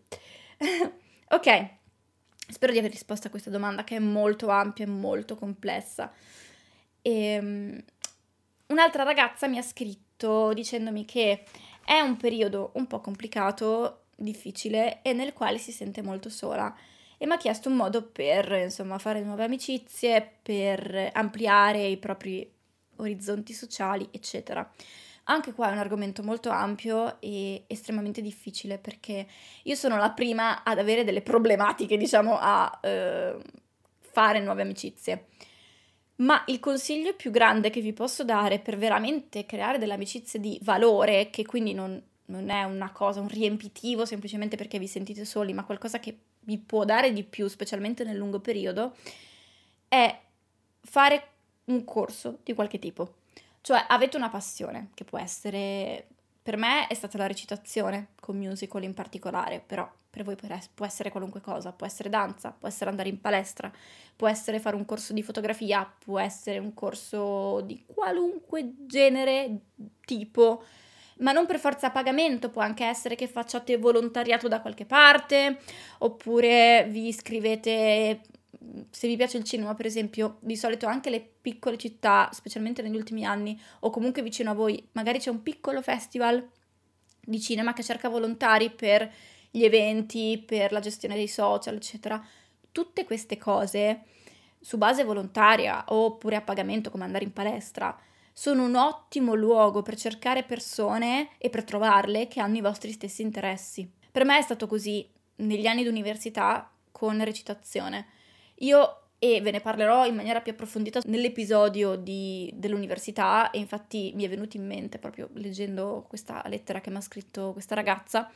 ok, 1.29 1.69
spero 2.49 2.73
di 2.73 2.79
aver 2.79 2.91
risposto 2.91 3.29
a 3.29 3.31
questa 3.31 3.51
domanda 3.51 3.85
che 3.85 3.97
è 3.97 4.01
molto 4.01 4.49
ampia 4.49 4.85
e 4.85 4.89
molto 4.89 5.37
complessa. 5.37 6.13
E, 7.07 7.39
um, 7.39 7.81
un'altra 8.67 9.05
ragazza 9.05 9.47
mi 9.47 9.59
ha 9.59 9.63
scritto 9.63 10.53
dicendomi 10.53 11.05
che 11.05 11.45
è 11.85 12.01
un 12.01 12.17
periodo 12.17 12.73
un 12.75 12.89
po' 12.89 13.01
complicato 13.01 14.07
difficile 14.17 15.03
e 15.03 15.13
nel 15.13 15.33
quale 15.33 15.59
si 15.59 15.71
sente 15.71 16.03
molto 16.03 16.29
sola 16.31 16.75
e 17.17 17.27
mi 17.27 17.33
ha 17.33 17.37
chiesto 17.37 17.69
un 17.69 17.77
modo 17.77 18.03
per 18.03 18.51
insomma 18.51 18.99
fare 18.99 19.23
nuove 19.23 19.45
amicizie, 19.45 20.39
per 20.43 21.11
ampliare 21.13 21.87
i 21.87 21.97
propri 21.97 22.53
orizzonti 22.97 23.53
sociali, 23.53 24.09
eccetera. 24.11 24.69
Anche 25.29 25.53
qua 25.53 25.69
è 25.69 25.73
un 25.73 25.79
argomento 25.79 26.25
molto 26.25 26.51
ampio 26.51 27.21
e 27.21 27.65
estremamente 27.69 28.21
difficile 28.21 28.79
perché 28.79 29.29
io 29.63 29.75
sono 29.77 29.97
la 29.97 30.11
prima 30.11 30.65
ad 30.65 30.81
avere 30.81 31.05
delle 31.05 31.23
problematiche, 31.23 31.97
diciamo, 31.97 32.37
a 32.41 32.81
eh, 32.83 33.37
fare 34.01 34.41
nuove 34.41 34.63
amicizie. 34.63 35.27
Ma 36.17 36.43
il 36.47 36.61
consiglio 36.61 37.15
più 37.15 37.31
grande 37.31 37.69
che 37.69 37.81
vi 37.81 37.93
posso 37.93 38.25
dare 38.25 38.59
per 38.59 38.79
veramente 38.79 39.45
creare 39.45 39.79
delle 39.79 39.93
amicizie 39.93 40.41
di 40.41 40.59
valore, 40.63 41.29
che 41.29 41.45
quindi 41.45 41.75
non, 41.75 42.03
non 42.27 42.49
è 42.49 42.65
una 42.65 42.91
cosa, 42.91 43.21
un 43.21 43.29
riempitivo 43.29 44.07
semplicemente 44.07 44.57
perché 44.57 44.79
vi 44.79 44.87
sentite 44.87 45.27
soli, 45.27 45.53
ma 45.53 45.65
qualcosa 45.65 46.01
che 46.01 46.17
vi 46.41 46.59
può 46.59 46.85
dare 46.85 47.13
di 47.13 47.23
più, 47.23 47.49
specialmente 47.49 48.05
nel 48.05 48.17
lungo 48.17 48.41
periodo, 48.41 48.95
è 49.89 50.19
fare 50.81 51.29
un 51.65 51.85
corso 51.85 52.39
di 52.43 52.55
qualche 52.55 52.79
tipo. 52.79 53.17
Cioè 53.61 53.85
avete 53.89 54.17
una 54.17 54.31
passione, 54.31 54.91
che 54.95 55.05
può 55.05 55.19
essere, 55.19 56.07
per 56.41 56.57
me 56.57 56.87
è 56.87 56.95
stata 56.95 57.19
la 57.19 57.27
recitazione, 57.27 58.09
con 58.21 58.37
musical 58.39 58.85
in 58.85 58.95
particolare, 58.95 59.61
però 59.65 59.91
per 60.17 60.25
voi 60.25 60.37
può 60.75 60.87
essere 60.87 61.11
qualunque 61.11 61.43
cosa, 61.43 61.73
può 61.73 61.85
essere 61.87 62.09
danza, 62.09 62.51
può 62.51 62.69
essere 62.69 62.89
andare 62.89 63.11
in 63.11 63.21
palestra, 63.21 63.71
può 64.17 64.27
essere 64.27 64.61
fare 64.61 64.75
un 64.75 64.87
corso 64.87 65.13
di 65.13 65.23
fotografia, 65.23 65.91
può 66.05 66.19
essere 66.19 66.59
un 66.59 66.73
corso 66.73 67.61
di 67.61 67.85
qualunque 67.87 68.73
genere, 68.87 69.59
tipo, 70.07 70.65
ma 71.19 71.33
non 71.33 71.45
per 71.45 71.59
forza 71.59 71.89
a 71.89 71.91
pagamento, 71.91 72.49
può 72.49 72.63
anche 72.63 72.85
essere 72.85 73.15
che 73.15 73.29
facciate 73.29 73.77
volontariato 73.77 74.49
da 74.49 74.63
qualche 74.63 74.87
parte, 74.87 75.59
oppure 75.99 76.87
vi 76.89 77.09
iscrivete, 77.09 78.23
se 78.89 79.09
vi 79.09 79.17
piace 79.17 79.37
il 79.37 79.45
cinema 79.45 79.75
per 79.75 79.85
esempio, 79.85 80.39
di 80.41 80.57
solito 80.57 80.87
anche 80.87 81.11
le 81.11 81.21
piccole 81.21 81.77
città, 81.77 82.31
specialmente 82.33 82.81
negli 82.81 82.97
ultimi 82.97 83.27
anni, 83.27 83.61
o 83.81 83.91
comunque 83.91 84.23
vicino 84.23 84.51
a 84.51 84.55
voi, 84.55 84.83
magari 84.93 85.19
c'è 85.19 85.29
un 85.29 85.43
piccolo 85.43 85.83
festival 85.83 86.49
di 87.21 87.39
cinema 87.39 87.75
che 87.75 87.83
cerca 87.83 88.09
volontari 88.09 88.71
per 88.71 89.13
gli 89.57 89.65
eventi, 89.65 90.43
per 90.45 90.71
la 90.71 90.81
gestione 90.81 91.15
dei 91.15 91.29
social, 91.29 91.77
eccetera. 91.77 92.23
Tutte 92.71 93.07
queste 93.07 93.39
cose 93.39 94.03
su 94.61 94.77
base 94.77 95.03
volontaria 95.03 95.83
oppure 95.89 96.37
a 96.37 96.43
pagamento 96.43 96.91
come 96.91 97.05
andare 97.05 97.25
in 97.25 97.33
palestra 97.33 97.99
sono 98.35 98.65
un 98.65 98.75
ottimo 98.75 99.33
luogo 99.33 99.81
per 99.81 99.97
cercare 99.97 100.43
persone 100.43 101.31
e 101.39 101.49
per 101.49 101.65
trovarle 101.65 102.29
che 102.29 102.39
hanno 102.39 102.59
i 102.59 102.61
vostri 102.61 102.93
stessi 102.93 103.23
interessi. 103.23 103.91
Per 104.13 104.27
me 104.27 104.37
è 104.37 104.43
stato 104.43 104.67
così 104.67 105.09
negli 105.37 105.67
anni 105.67 105.85
d'università 105.85 106.71
con 106.93 107.25
recitazione. 107.25 108.09
Io 108.57 109.05
e 109.19 109.41
ve 109.41 109.53
ne 109.53 109.61
parlerò 109.61 110.05
in 110.05 110.17
maniera 110.17 110.43
più 110.43 110.53
approfondita 110.53 111.01
nell'episodio 111.07 111.97
di, 111.97 112.51
dell'università 112.55 113.51
e 113.51 113.59
infatti 113.59 114.13
mi 114.15 114.25
è 114.25 114.29
venuto 114.29 114.59
in 114.59 114.67
mente 114.67 114.99
proprio 114.99 115.31
leggendo 115.33 116.05
questa 116.07 116.43
lettera 116.49 116.83
che 116.83 116.91
mi 116.91 116.97
ha 116.97 117.01
scritto 117.01 117.53
questa 117.55 117.75
ragazza 117.75 118.31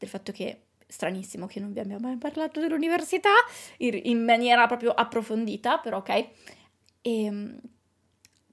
del 0.00 0.08
fatto 0.08 0.32
che 0.32 0.62
stranissimo 0.88 1.46
che 1.46 1.60
non 1.60 1.72
vi 1.72 1.78
abbia 1.78 1.98
mai 2.00 2.16
parlato 2.16 2.58
dell'università 2.58 3.30
in, 3.76 4.24
maniera 4.24 4.66
proprio 4.66 4.90
approfondita, 4.92 5.78
però 5.78 5.98
ok. 5.98 6.08
E 6.08 6.28
ehm, 7.02 7.60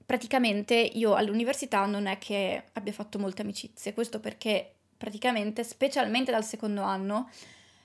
praticamente 0.04 0.74
io 0.74 1.14
all'università 1.14 1.84
non 1.86 2.06
è 2.06 2.18
che 2.18 2.64
abbia 2.74 2.92
fatto 2.92 3.18
molte 3.18 3.42
amicizie, 3.42 3.94
questo 3.94 4.20
perché 4.20 4.74
praticamente, 4.96 5.64
specialmente 5.64 6.30
dal 6.30 6.44
secondo 6.44 6.82
anno, 6.82 7.30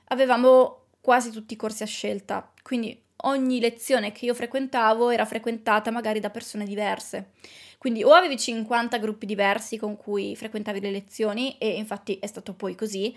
avevamo 0.05 0.87
quasi 0.99 1.31
tutti 1.31 1.53
i 1.53 1.57
corsi 1.57 1.83
a 1.83 1.87
scelta, 1.87 2.51
quindi 2.61 3.01
ogni 3.25 3.61
lezione 3.61 4.11
che 4.11 4.25
io 4.25 4.33
frequentavo 4.33 5.09
era 5.09 5.25
frequentata 5.25 5.89
magari 5.89 6.19
da 6.19 6.29
persone 6.29 6.65
diverse. 6.65 7.31
Quindi 7.77 8.03
o 8.03 8.11
avevi 8.13 8.37
50 8.37 8.97
gruppi 8.97 9.25
diversi 9.25 9.77
con 9.77 9.97
cui 9.97 10.35
frequentavi 10.35 10.79
le 10.79 10.91
lezioni, 10.91 11.57
e 11.57 11.71
infatti 11.71 12.17
è 12.19 12.27
stato 12.27 12.53
poi 12.53 12.75
così, 12.75 13.13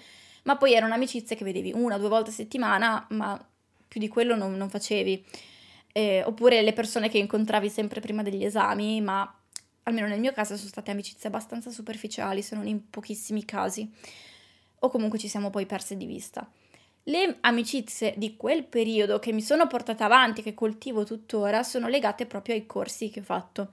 ma 0.46 0.56
poi 0.56 0.72
erano 0.74 0.94
amicizie 0.94 1.37
che 1.37 1.44
vedevi 1.44 1.72
una 1.74 1.96
o 1.96 1.98
due 1.98 2.09
volte 2.09 2.30
a 2.30 2.32
settimana, 2.32 3.06
ma 3.11 3.38
più 3.87 4.00
di 4.00 4.09
quello 4.09 4.35
non, 4.35 4.56
non 4.56 4.70
facevi 4.70 5.24
eh, 5.92 6.22
oppure 6.24 6.61
le 6.62 6.72
persone 6.72 7.09
che 7.09 7.18
incontravi 7.18 7.70
sempre 7.70 8.00
prima 8.00 8.22
degli 8.22 8.44
esami, 8.44 9.00
ma 9.00 9.35
almeno 9.85 10.06
nel 10.06 10.20
mio 10.20 10.32
caso 10.32 10.56
sono 10.56 10.68
state 10.68 10.90
amicizie 10.90 11.28
abbastanza 11.28 11.70
superficiali, 11.70 12.42
se 12.42 12.54
non 12.54 12.66
in 12.66 12.90
pochissimi 12.90 13.44
casi, 13.44 13.90
o 14.80 14.88
comunque 14.88 15.18
ci 15.18 15.28
siamo 15.28 15.50
poi 15.50 15.64
perse 15.64 15.96
di 15.96 16.04
vista. 16.04 16.48
Le 17.04 17.38
amicizie 17.40 18.14
di 18.16 18.37
quel 18.37 18.64
periodo 18.64 19.18
che 19.18 19.32
mi 19.32 19.40
sono 19.40 19.66
portata 19.66 20.04
avanti, 20.04 20.42
che 20.42 20.54
coltivo 20.54 21.04
tuttora, 21.04 21.62
sono 21.62 21.88
legate 21.88 22.26
proprio 22.26 22.54
ai 22.54 22.66
corsi 22.66 23.11
che 23.11 23.20
ho 23.20 23.24
fatto. 23.24 23.70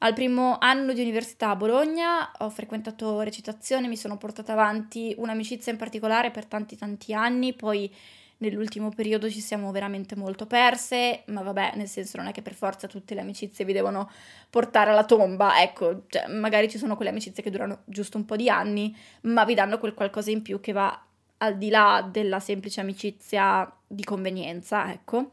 Al 0.00 0.14
primo 0.14 0.58
anno 0.60 0.92
di 0.92 1.00
università 1.00 1.50
a 1.50 1.56
Bologna 1.56 2.30
ho 2.38 2.50
frequentato 2.50 3.20
recitazione, 3.22 3.88
mi 3.88 3.96
sono 3.96 4.16
portata 4.16 4.52
avanti 4.52 5.12
un'amicizia 5.18 5.72
in 5.72 5.78
particolare 5.78 6.30
per 6.30 6.46
tanti 6.46 6.76
tanti 6.76 7.12
anni, 7.12 7.52
poi 7.52 7.92
nell'ultimo 8.36 8.90
periodo 8.90 9.28
ci 9.28 9.40
siamo 9.40 9.72
veramente 9.72 10.14
molto 10.14 10.46
perse, 10.46 11.24
ma 11.26 11.42
vabbè, 11.42 11.72
nel 11.74 11.88
senso 11.88 12.16
non 12.16 12.28
è 12.28 12.32
che 12.32 12.42
per 12.42 12.54
forza 12.54 12.86
tutte 12.86 13.14
le 13.16 13.22
amicizie 13.22 13.64
vi 13.64 13.72
devono 13.72 14.08
portare 14.48 14.90
alla 14.90 15.04
tomba, 15.04 15.60
ecco, 15.60 16.04
cioè, 16.06 16.28
magari 16.28 16.70
ci 16.70 16.78
sono 16.78 16.94
quelle 16.94 17.10
amicizie 17.10 17.42
che 17.42 17.50
durano 17.50 17.80
giusto 17.84 18.18
un 18.18 18.24
po' 18.24 18.36
di 18.36 18.48
anni, 18.48 18.96
ma 19.22 19.44
vi 19.44 19.54
danno 19.54 19.80
quel 19.80 19.94
qualcosa 19.94 20.30
in 20.30 20.42
più 20.42 20.60
che 20.60 20.70
va 20.70 20.96
al 21.38 21.58
di 21.58 21.70
là 21.70 22.08
della 22.08 22.38
semplice 22.38 22.80
amicizia 22.80 23.68
di 23.84 24.04
convenienza, 24.04 24.92
ecco. 24.92 25.32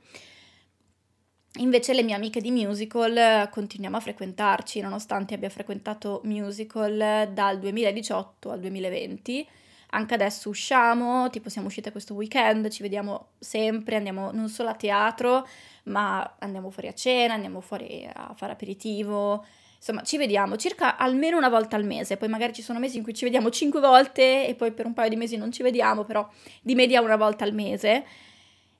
Invece 1.57 1.93
le 1.93 2.03
mie 2.03 2.15
amiche 2.15 2.41
di 2.41 2.51
musical 2.51 3.49
continuiamo 3.49 3.95
a 3.95 4.01
frequentarci, 4.01 4.81
nonostante 4.81 5.35
abbia 5.35 5.49
frequentato 5.49 6.21
musical 6.25 7.29
dal 7.31 7.59
2018 7.59 8.51
al 8.51 8.59
2020 8.59 9.47
anche 9.95 10.13
adesso 10.13 10.49
usciamo, 10.49 11.29
tipo 11.29 11.47
siamo 11.49 11.67
uscite 11.67 11.91
questo 11.91 12.13
weekend, 12.13 12.67
ci 12.67 12.81
vediamo 12.81 13.29
sempre, 13.39 13.95
andiamo 13.95 14.31
non 14.31 14.49
solo 14.49 14.69
a 14.69 14.75
teatro, 14.75 15.47
ma 15.83 16.35
andiamo 16.39 16.69
fuori 16.69 16.89
a 16.89 16.93
cena, 16.93 17.33
andiamo 17.33 17.61
fuori 17.61 18.07
a 18.11 18.33
fare 18.35 18.51
aperitivo. 18.51 19.45
Insomma, 19.77 20.01
ci 20.01 20.17
vediamo 20.17 20.57
circa 20.57 20.97
almeno 20.97 21.37
una 21.37 21.47
volta 21.47 21.77
al 21.77 21.85
mese, 21.85 22.17
poi 22.17 22.27
magari 22.27 22.51
ci 22.51 22.61
sono 22.61 22.79
mesi 22.79 22.97
in 22.97 23.03
cui 23.03 23.13
ci 23.13 23.23
vediamo 23.23 23.49
cinque 23.49 23.79
volte 23.79 24.47
e 24.47 24.55
poi 24.55 24.73
per 24.73 24.85
un 24.85 24.93
paio 24.93 25.09
di 25.09 25.15
mesi 25.15 25.37
non 25.37 25.51
ci 25.51 25.63
vediamo, 25.63 26.03
però 26.03 26.27
di 26.61 26.75
media 26.75 27.01
una 27.01 27.15
volta 27.15 27.45
al 27.45 27.53
mese. 27.53 28.05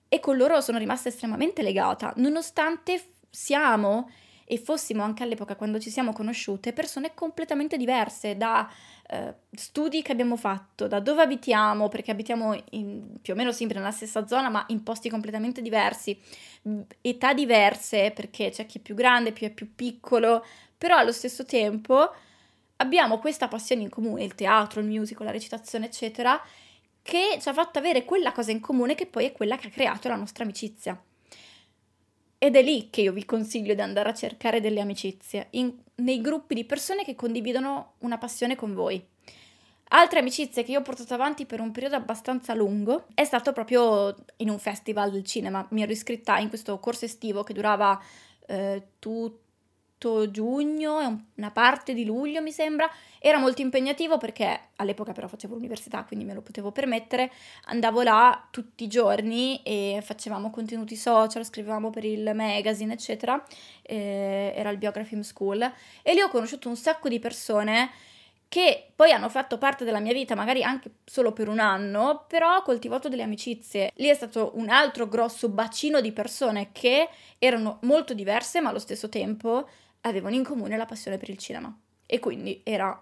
E 0.08 0.20
con 0.20 0.38
loro 0.38 0.62
sono 0.62 0.78
rimasta 0.78 1.10
estremamente 1.10 1.62
legata, 1.62 2.14
nonostante 2.18 3.02
siamo 3.30 4.10
e 4.48 4.60
fossimo 4.60 5.02
anche 5.02 5.24
all'epoca 5.24 5.56
quando 5.56 5.80
ci 5.80 5.90
siamo 5.90 6.14
conosciute 6.14 6.72
persone 6.72 7.14
completamente 7.16 7.78
diverse 7.78 8.38
da 8.38 8.72
eh, 9.08 9.34
studi 9.52 10.04
che 10.04 10.12
abbiamo 10.12 10.38
fatto, 10.38 10.88
da 10.88 11.00
dove 11.00 11.24
abitiamo, 11.24 11.90
perché 11.90 12.12
abitiamo 12.12 12.54
in, 12.72 13.18
più 13.22 13.34
o 13.34 13.36
meno 13.36 13.52
sempre 13.52 13.80
nella 13.80 13.92
stessa 13.92 14.28
zona 14.28 14.50
ma 14.50 14.64
in 14.68 14.84
posti 14.84 15.10
completamente 15.10 15.64
diversi, 15.64 16.18
età 17.02 17.34
diverse 17.34 18.12
perché 18.12 18.52
c'è 18.52 18.68
chi 18.68 18.78
è 18.78 18.82
più 18.82 18.94
grande, 18.94 19.34
chi 19.34 19.46
è 19.46 19.50
più 19.50 19.74
piccolo, 19.74 20.46
però 20.78 20.98
allo 20.98 21.12
stesso 21.12 21.44
tempo 21.44 22.12
abbiamo 22.78 23.18
questa 23.18 23.48
passione 23.48 23.82
in 23.82 23.90
comune, 23.90 24.24
il 24.24 24.36
teatro, 24.36 24.80
il 24.80 24.86
musical, 24.86 25.26
la 25.26 25.32
recitazione 25.32 25.88
eccetera, 25.88 26.40
che 27.06 27.38
ci 27.40 27.50
ha 27.50 27.54
fatto 27.54 27.78
avere 27.78 28.04
quella 28.04 28.32
cosa 28.32 28.50
in 28.50 28.60
comune 28.60 28.96
che 28.96 29.06
poi 29.06 29.26
è 29.26 29.32
quella 29.32 29.58
che 29.58 29.68
ha 29.68 29.70
creato 29.70 30.08
la 30.08 30.16
nostra 30.16 30.44
amicizia. 30.44 31.00
Ed 32.40 32.56
è 32.56 32.64
lì 32.64 32.90
che 32.90 33.02
io 33.02 33.14
vi 33.14 33.26
consiglio 33.26 33.76
di 33.76 33.82
andare 33.82 34.10
a 34.10 34.14
cercare 34.16 34.60
delle 34.60 34.82
amicizie, 34.82 35.50
in, 35.52 35.72
nei 35.98 36.20
gruppi 36.20 36.56
di 36.56 36.66
persone 36.66 37.04
che 37.04 37.14
condividono 37.14 37.94
una 38.00 38.18
passione 38.18 38.56
con 38.56 38.74
voi. 38.74 39.06
Altre 39.90 40.18
amicizie 40.18 40.64
che 40.64 40.72
io 40.72 40.80
ho 40.80 40.82
portato 40.82 41.14
avanti 41.14 41.46
per 41.46 41.60
un 41.60 41.70
periodo 41.70 41.96
abbastanza 41.96 42.56
lungo 42.56 43.06
è 43.14 43.24
stato 43.24 43.54
proprio 43.54 44.16
in 44.38 44.50
un 44.50 44.58
festival 44.58 45.12
del 45.12 45.24
cinema. 45.24 45.64
Mi 45.70 45.84
ero 45.84 45.92
iscritta 45.92 46.40
in 46.40 46.50
questo 46.50 46.80
corso 46.80 47.06
estivo 47.06 47.44
che 47.44 47.54
durava 47.54 48.02
eh, 48.48 48.82
tutto 48.98 49.45
giugno 50.30 51.02
e 51.02 51.18
una 51.36 51.52
parte 51.52 51.94
di 51.94 52.06
luglio 52.06 52.42
mi 52.42 52.52
sembra. 52.52 52.90
Era 53.20 53.38
molto 53.40 53.62
impegnativo 53.62 54.18
perché 54.18 54.70
all'epoca 54.76 55.14
però 55.14 55.28
facevo 55.28 55.56
l'università, 55.56 56.04
quindi 56.04 56.26
me 56.26 56.34
lo 56.34 56.42
potevo 56.42 56.72
permettere. 56.72 57.32
Andavo 57.66 58.02
là 58.04 58.48
tutti 58.52 58.84
i 58.84 58.88
giorni 58.88 59.62
e 59.64 60.02
facevamo 60.04 60.50
contenuti 60.50 60.96
social, 60.96 61.44
scrivevamo 61.44 61.90
per 61.90 62.06
il 62.06 62.32
magazine, 62.36 62.94
eccetera. 62.94 63.44
Eh, 63.82 64.54
era 64.56 64.70
il 64.70 64.78
Biography 64.78 65.24
School 65.24 65.62
e 66.02 66.14
lì 66.14 66.22
ho 66.22 66.30
conosciuto 66.30 66.70
un 66.70 66.76
sacco 66.76 67.10
di 67.10 67.20
persone 67.20 67.90
che 68.48 68.92
poi 68.96 69.12
hanno 69.12 69.28
fatto 69.28 69.58
parte 69.58 69.84
della 69.84 70.00
mia 70.00 70.14
vita, 70.14 70.36
magari 70.36 70.64
anche 70.64 70.92
solo 71.04 71.34
per 71.34 71.50
un 71.50 71.60
anno, 71.60 72.24
però 72.28 72.56
ho 72.56 72.62
coltivato 72.62 73.10
delle 73.10 73.24
amicizie. 73.24 73.92
Lì 73.96 74.08
è 74.08 74.14
stato 74.14 74.52
un 74.56 74.70
altro 74.70 75.08
grosso 75.10 75.50
bacino 75.50 76.00
di 76.00 76.12
persone 76.12 76.70
che 76.72 77.10
erano 77.38 77.80
molto 77.82 78.14
diverse, 78.14 78.62
ma 78.62 78.70
allo 78.70 78.80
stesso 78.80 79.10
tempo 79.10 79.68
avevano 80.10 80.36
in 80.36 80.44
comune 80.44 80.78
la 80.78 80.86
passione 80.86 81.18
per 81.18 81.30
il 81.30 81.38
cinema. 81.38 81.76
E 82.06 82.20
quindi 82.20 82.62
era 82.64 83.00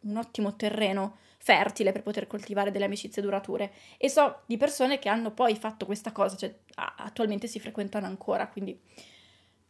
un 0.00 0.16
ottimo 0.16 0.56
terreno 0.56 1.18
fertile 1.38 1.92
per 1.92 2.02
poter 2.02 2.26
coltivare 2.26 2.70
delle 2.70 2.86
amicizie 2.86 3.22
durature. 3.22 3.72
E 3.98 4.08
so 4.08 4.42
di 4.46 4.56
persone 4.56 4.98
che 4.98 5.08
hanno 5.08 5.30
poi 5.30 5.54
fatto 5.56 5.86
questa 5.86 6.12
cosa, 6.12 6.36
cioè 6.36 6.54
attualmente 6.74 7.46
si 7.46 7.60
frequentano 7.60 8.06
ancora, 8.06 8.48
quindi 8.48 8.78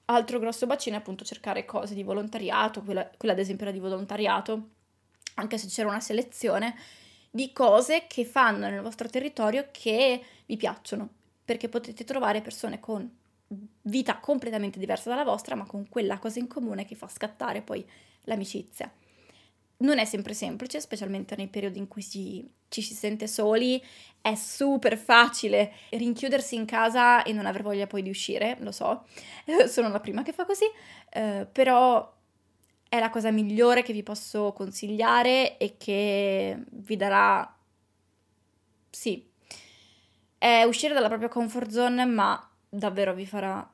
altro 0.06 0.38
grosso 0.38 0.66
bacino 0.66 0.96
è 0.96 1.00
appunto 1.00 1.24
cercare 1.24 1.64
cose 1.64 1.94
di 1.94 2.02
volontariato, 2.02 2.82
quella, 2.82 3.08
quella 3.16 3.34
ad 3.34 3.40
esempio 3.40 3.66
era 3.66 3.74
di 3.74 3.80
volontariato, 3.80 4.68
anche 5.34 5.58
se 5.58 5.66
c'era 5.66 5.88
una 5.88 6.00
selezione 6.00 6.74
di 7.30 7.52
cose 7.52 8.06
che 8.06 8.24
fanno 8.24 8.68
nel 8.68 8.80
vostro 8.80 9.08
territorio 9.08 9.68
che 9.70 10.22
vi 10.46 10.56
piacciono, 10.56 11.08
perché 11.44 11.68
potete 11.68 12.04
trovare 12.04 12.40
persone 12.40 12.80
con 12.80 13.10
vita 13.82 14.18
completamente 14.18 14.78
diversa 14.78 15.08
dalla 15.08 15.24
vostra, 15.24 15.54
ma 15.54 15.66
con 15.66 15.88
quella 15.88 16.18
cosa 16.18 16.38
in 16.38 16.48
comune 16.48 16.84
che 16.84 16.94
fa 16.94 17.08
scattare 17.08 17.62
poi 17.62 17.86
l'amicizia. 18.22 18.92
Non 19.78 19.98
è 19.98 20.04
sempre 20.04 20.34
semplice, 20.34 20.80
specialmente 20.80 21.36
nei 21.36 21.48
periodi 21.48 21.78
in 21.78 21.86
cui 21.86 22.02
si, 22.02 22.48
ci 22.68 22.80
si 22.80 22.94
sente 22.94 23.26
soli, 23.26 23.82
è 24.20 24.34
super 24.34 24.96
facile 24.96 25.72
rinchiudersi 25.90 26.54
in 26.54 26.64
casa 26.64 27.22
e 27.22 27.32
non 27.32 27.46
aver 27.46 27.62
voglia 27.62 27.86
poi 27.86 28.02
di 28.02 28.08
uscire, 28.08 28.56
lo 28.60 28.72
so, 28.72 29.06
sono 29.68 29.88
la 29.88 30.00
prima 30.00 30.22
che 30.22 30.32
fa 30.32 30.46
così, 30.46 30.64
eh, 31.10 31.46
però 31.50 32.14
è 32.88 32.98
la 32.98 33.10
cosa 33.10 33.30
migliore 33.30 33.82
che 33.82 33.92
vi 33.92 34.02
posso 34.02 34.52
consigliare 34.52 35.58
e 35.58 35.76
che 35.76 36.56
vi 36.70 36.96
darà, 36.96 37.54
sì, 38.88 39.28
è 40.38 40.62
uscire 40.62 40.94
dalla 40.94 41.08
propria 41.08 41.28
comfort 41.28 41.70
zone, 41.70 42.04
ma 42.06 42.50
davvero 42.68 43.14
vi 43.14 43.26
farà 43.26 43.68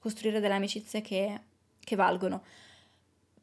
costruire 0.00 0.40
delle 0.40 0.54
amicizie 0.54 1.00
che, 1.00 1.40
che 1.78 1.96
valgono. 1.96 2.42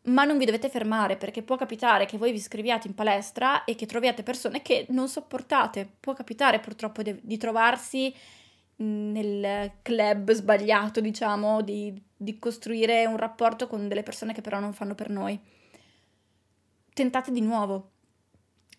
Ma 0.04 0.23
non 0.23 0.38
vi 0.38 0.45
dovete 0.45 0.69
fermare 0.69 1.17
perché 1.17 1.43
può 1.43 1.56
capitare 1.56 2.06
che 2.06 2.17
voi 2.17 2.32
vi 2.32 2.38
iscriviate 2.38 2.88
in 2.88 2.95
palestra 2.95 3.63
e 3.63 3.75
che 3.75 3.86
troviate 3.86 4.23
persone 4.23 4.62
che 4.62 4.86
non 4.89 5.08
sopportate. 5.08 5.89
Può 5.99 6.13
capitare 6.13 6.60
purtroppo 6.60 7.02
di, 7.02 7.17
di 7.21 7.38
trovarsi 7.38 8.13
nel 8.78 9.71
club 9.82 10.32
sbagliato, 10.32 11.02
diciamo, 11.02 11.62
di, 11.62 11.93
di 12.15 12.39
costruire 12.39 13.06
un 13.06 13.17
rapporto 13.17 13.67
con 13.67 13.88
delle 13.88 14.04
persone 14.04 14.34
che 14.34 14.41
però 14.41 14.60
non 14.60 14.73
fanno 14.73 14.95
per 14.95 15.10
noi. 15.10 15.39
Tentate 16.93 17.32
di 17.32 17.41
nuovo, 17.41 17.91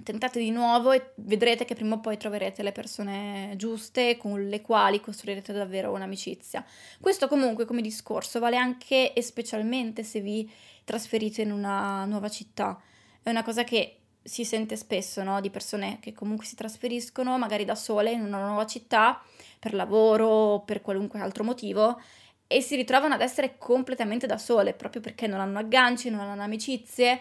tentate 0.02 0.38
di 0.38 0.50
nuovo 0.50 0.92
e 0.92 1.12
vedrete 1.16 1.64
che 1.64 1.74
prima 1.74 1.96
o 1.96 2.00
poi 2.00 2.16
troverete 2.16 2.62
le 2.62 2.72
persone 2.72 3.54
giuste 3.56 4.16
con 4.16 4.48
le 4.48 4.60
quali 4.60 5.00
costruirete 5.00 5.52
davvero 5.52 5.92
un'amicizia. 5.92 6.64
Questo 7.00 7.28
comunque 7.28 7.64
come 7.64 7.82
discorso 7.82 8.38
vale 8.38 8.56
anche 8.56 9.12
e 9.12 9.22
specialmente 9.22 10.02
se 10.02 10.20
vi 10.20 10.50
trasferite 10.84 11.42
in 11.42 11.52
una 11.52 12.04
nuova 12.04 12.28
città. 12.28 12.80
È 13.22 13.30
una 13.30 13.42
cosa 13.42 13.64
che 13.64 13.96
si 14.22 14.44
sente 14.44 14.76
spesso, 14.76 15.22
no? 15.22 15.40
Di 15.40 15.50
persone 15.50 15.98
che 16.00 16.12
comunque 16.12 16.44
si 16.44 16.54
trasferiscono 16.54 17.38
magari 17.38 17.64
da 17.64 17.74
sole 17.74 18.10
in 18.10 18.22
una 18.22 18.44
nuova 18.44 18.66
città 18.66 19.22
per 19.58 19.74
lavoro 19.74 20.26
o 20.26 20.60
per 20.60 20.82
qualunque 20.82 21.20
altro 21.20 21.44
motivo 21.44 22.00
e 22.46 22.60
si 22.60 22.74
ritrovano 22.74 23.14
ad 23.14 23.20
essere 23.20 23.58
completamente 23.58 24.26
da 24.26 24.36
sole 24.36 24.74
proprio 24.74 25.00
perché 25.00 25.26
non 25.26 25.38
hanno 25.38 25.60
agganci, 25.60 26.10
non 26.10 26.20
hanno 26.20 26.42
amicizie 26.42 27.20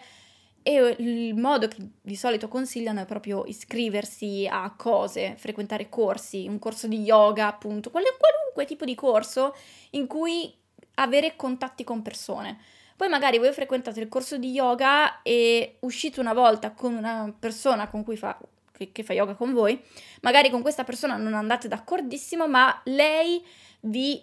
e 0.62 0.96
il 0.98 1.34
modo 1.34 1.68
che 1.68 1.76
di 2.00 2.16
solito 2.16 2.48
consigliano 2.48 3.00
è 3.00 3.06
proprio 3.06 3.44
iscriversi 3.46 4.46
a 4.50 4.74
cose, 4.76 5.34
frequentare 5.36 5.88
corsi, 5.88 6.46
un 6.46 6.58
corso 6.58 6.86
di 6.86 7.00
yoga, 7.00 7.46
appunto, 7.46 7.90
qualunque 7.90 8.66
tipo 8.66 8.84
di 8.84 8.94
corso 8.94 9.54
in 9.90 10.06
cui 10.06 10.54
avere 10.94 11.34
contatti 11.36 11.84
con 11.84 12.02
persone. 12.02 12.58
Poi 12.96 13.08
magari 13.08 13.38
voi 13.38 13.52
frequentate 13.52 14.00
il 14.00 14.08
corso 14.08 14.36
di 14.36 14.50
yoga 14.50 15.22
e 15.22 15.78
uscite 15.80 16.20
una 16.20 16.34
volta 16.34 16.72
con 16.72 16.94
una 16.94 17.34
persona 17.38 17.88
con 17.88 18.04
cui 18.04 18.18
fa, 18.18 18.38
che, 18.72 18.92
che 18.92 19.02
fa 19.02 19.14
yoga 19.14 19.34
con 19.34 19.54
voi, 19.54 19.80
magari 20.20 20.50
con 20.50 20.60
questa 20.60 20.84
persona 20.84 21.16
non 21.16 21.32
andate 21.32 21.66
d'accordissimo, 21.68 22.46
ma 22.46 22.78
lei 22.84 23.42
vi 23.80 24.22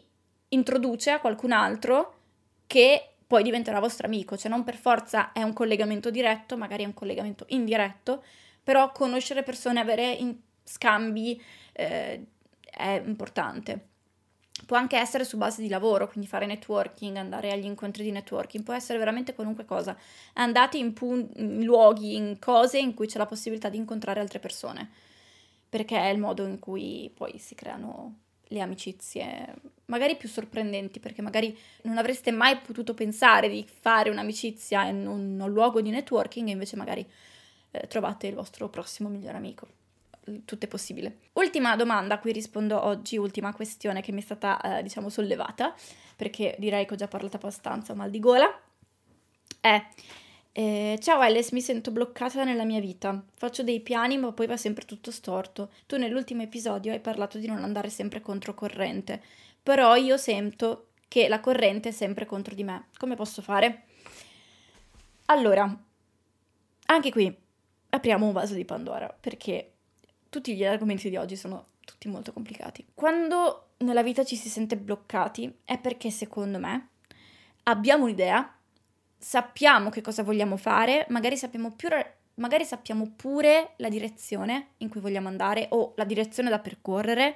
introduce 0.50 1.10
a 1.10 1.20
qualcun 1.20 1.52
altro 1.52 2.14
che 2.68 3.14
poi 3.28 3.44
diventerà 3.44 3.82
vostro 3.82 4.08
amico, 4.08 4.38
cioè 4.38 4.50
non 4.50 4.64
per 4.64 4.78
forza 4.78 5.34
è 5.34 5.44
un 5.44 5.52
collegamento 5.52 6.10
diretto, 6.10 6.56
magari 6.56 6.84
è 6.84 6.86
un 6.86 6.94
collegamento 6.94 7.46
indiretto, 7.50 8.24
però 8.64 8.92
conoscere 8.94 9.44
persone, 9.44 9.82
avere 9.82 10.18
scambi 10.64 11.42
eh, 11.74 12.26
è 12.72 13.02
importante. 13.06 13.88
Può 14.66 14.78
anche 14.78 14.98
essere 14.98 15.26
su 15.26 15.38
base 15.38 15.62
di 15.62 15.68
lavoro, 15.68 16.08
quindi 16.08 16.28
fare 16.28 16.46
networking, 16.46 17.18
andare 17.18 17.52
agli 17.52 17.66
incontri 17.66 18.04
di 18.04 18.12
networking, 18.12 18.64
può 18.64 18.74
essere 18.74 18.98
veramente 18.98 19.36
qualunque 19.36 19.66
cosa. 19.66 19.96
Andate 20.34 20.78
in, 20.78 20.94
pun- 20.94 21.30
in 21.36 21.64
luoghi, 21.64 22.16
in 22.16 22.40
cose 22.40 22.80
in 22.80 22.94
cui 22.94 23.08
c'è 23.08 23.18
la 23.18 23.26
possibilità 23.26 23.70
di 23.70 23.78
incontrare 23.78 24.20
altre 24.22 24.40
persone, 24.40 24.90
perché 25.70 25.98
è 26.00 26.08
il 26.08 26.18
modo 26.18 26.46
in 26.48 26.60
cui 26.60 27.12
poi 27.14 27.38
si 27.38 27.56
creano 27.56 28.16
le 28.50 28.62
amicizie 28.62 29.54
magari 29.86 30.16
più 30.16 30.28
sorprendenti 30.30 31.00
perché 31.00 31.22
magari 31.22 31.58
non 31.84 31.98
avreste 31.98 32.32
mai 32.32 32.58
potuto 32.58 32.94
pensare 32.94 33.50
di 33.50 33.66
fare 33.68 34.10
un'amicizia 34.10 34.86
in 34.88 35.08
un, 35.08 35.44
luogo 35.50 35.82
di 35.82 35.90
networking 35.90 36.48
e 36.48 36.52
invece 36.52 36.76
magari 36.76 37.06
eh, 37.72 37.88
trovate 37.88 38.28
il 38.28 38.36
vostro 38.36 38.70
prossimo 38.70 39.10
migliore 39.10 39.38
amico. 39.38 39.68
Tutto 40.44 40.66
è 40.66 40.68
possibile. 40.68 41.20
Ultima 41.34 41.78
domanda 41.78 42.16
a 42.16 42.20
cui 42.20 42.34
rispondo 42.34 42.84
oggi, 42.84 43.16
ultima 43.18 43.54
questione 43.54 44.02
che 44.02 44.12
mi 44.12 44.20
è 44.20 44.24
stata 44.24 44.60
eh, 44.60 44.84
diciamo 44.84 45.08
sollevata 45.08 45.74
perché 46.18 46.56
direi 46.60 46.86
che 46.86 46.94
ho 46.94 46.98
già 46.98 47.08
parlato 47.08 47.38
abbastanza, 47.38 47.94
mal 47.94 48.10
di 48.10 48.20
gola, 48.20 48.48
è 49.62 49.88
eh, 50.60 50.98
ciao 51.00 51.20
Alice, 51.20 51.52
mi 51.54 51.62
sento 51.62 51.92
bloccata 51.92 52.44
nella 52.44 52.64
mia 52.64 52.80
vita. 52.80 53.24
Faccio 53.36 53.62
dei 53.62 53.80
piani, 53.80 54.18
ma 54.18 54.32
poi 54.32 54.48
va 54.48 54.58
sempre 54.58 54.86
tutto 54.86 55.12
storto. 55.12 55.70
Tu 55.86 55.98
nell'ultimo 55.98 56.42
episodio 56.42 56.92
hai 56.92 57.00
parlato 57.00 57.38
di 57.38 57.46
non 57.46 57.64
andare 57.64 57.92
sempre 57.92 58.22
controcorrente, 58.22 59.22
però 59.62 59.96
io 59.96 60.18
sento 60.18 60.88
che 61.08 61.28
la 61.28 61.42
corrente 61.42 61.90
è 61.90 61.92
sempre 61.92 62.26
contro 62.26 62.56
di 62.56 62.64
me. 62.64 62.88
Come 62.98 63.14
posso 63.14 63.44
fare? 63.44 63.84
Allora, 65.26 65.80
anche 66.88 67.12
qui 67.12 67.38
apriamo 67.90 68.26
un 68.26 68.32
vaso 68.32 68.56
di 68.56 68.66
Pandora, 68.66 69.16
perché 69.16 69.74
tutti 70.28 70.56
gli 70.56 70.66
argomenti 70.66 71.12
di 71.12 71.18
oggi 71.18 71.36
sono 71.36 71.68
tutti 71.86 72.08
molto 72.08 72.34
complicati. 72.34 72.84
Quando 72.96 73.74
nella 73.78 74.02
vita 74.02 74.24
ci 74.24 74.36
si 74.36 74.50
sente 74.50 74.76
bloccati 74.76 75.60
è 75.64 75.78
perché 75.78 76.10
secondo 76.10 76.58
me 76.58 76.90
abbiamo 77.62 78.06
un'idea 78.06 78.57
sappiamo 79.18 79.90
che 79.90 80.02
cosa 80.02 80.24
vogliamo 80.24 80.58
fare, 80.58 81.06
magari 81.10 81.38
sappiamo, 81.38 81.72
più, 81.72 81.90
magari 82.36 82.66
sappiamo 82.66 83.12
pure 83.16 83.74
la 83.78 83.90
direzione 83.90 84.70
in 84.78 84.90
cui 84.90 85.02
vogliamo 85.02 85.28
andare 85.28 85.68
o 85.72 85.94
la 85.96 86.06
direzione 86.06 86.50
da 86.50 86.60
percorrere, 86.60 87.36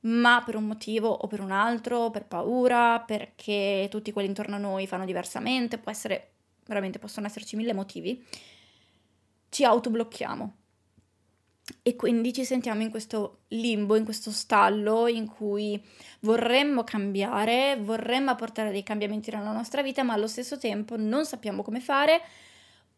ma 0.00 0.42
per 0.44 0.56
un 0.56 0.64
motivo 0.64 1.08
o 1.08 1.26
per 1.26 1.40
un 1.40 1.50
altro, 1.50 2.10
per 2.10 2.26
paura, 2.26 3.00
perché 3.00 3.88
tutti 3.90 4.12
quelli 4.12 4.28
intorno 4.28 4.56
a 4.56 4.58
noi 4.58 4.86
fanno 4.86 5.04
diversamente, 5.04 5.78
può 5.78 5.90
essere, 5.90 6.32
veramente 6.66 6.98
possono 6.98 7.26
esserci 7.26 7.56
mille 7.56 7.74
motivi, 7.74 8.24
ci 9.48 9.64
autoblocchiamo. 9.64 10.54
E 11.82 11.96
quindi 11.96 12.32
ci 12.32 12.44
sentiamo 12.44 12.82
in 12.82 12.90
questo 12.90 13.38
limbo, 13.48 13.96
in 13.96 14.04
questo 14.04 14.30
stallo 14.30 15.08
in 15.08 15.26
cui 15.26 15.80
vorremmo 16.20 16.84
cambiare, 16.84 17.76
vorremmo 17.80 18.30
apportare 18.30 18.70
dei 18.70 18.82
cambiamenti 18.84 19.30
nella 19.30 19.52
nostra 19.52 19.82
vita, 19.82 20.02
ma 20.04 20.12
allo 20.12 20.28
stesso 20.28 20.58
tempo 20.58 20.96
non 20.96 21.24
sappiamo 21.26 21.62
come 21.62 21.80
fare 21.80 22.22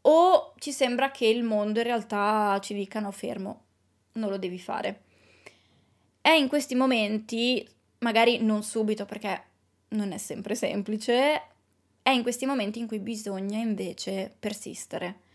o 0.02 0.54
ci 0.59 0.72
sembra 0.72 1.11
che 1.11 1.26
il 1.26 1.42
mondo 1.42 1.81
in 1.81 1.85
realtà 1.87 2.59
ci 2.62 2.74
dica 2.74 3.00
no 3.00 3.11
fermo, 3.11 3.62
non 4.12 4.31
lo 4.31 4.38
devi 4.38 4.59
fare. 4.59 5.02
È 6.20 6.31
in 6.31 6.48
questi 6.48 6.74
momenti, 6.74 7.66
magari 7.98 8.42
non 8.42 8.62
subito 8.62 9.07
perché 9.07 9.44
non 9.88 10.12
è 10.12 10.18
sempre 10.18 10.54
semplice, 10.54 11.42
è 12.02 12.11
in 12.11 12.22
questi 12.22 12.46
momenti 12.46 12.78
in 12.78 12.87
cui 12.87 12.98
bisogna 12.98 13.59
invece 13.59 14.35
persistere. 14.38 15.26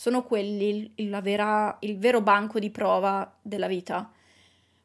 Sono 0.00 0.24
quelli 0.24 0.94
il, 0.94 1.20
vera, 1.20 1.76
il 1.80 1.98
vero 1.98 2.22
banco 2.22 2.58
di 2.58 2.70
prova 2.70 3.36
della 3.42 3.66
vita. 3.66 4.10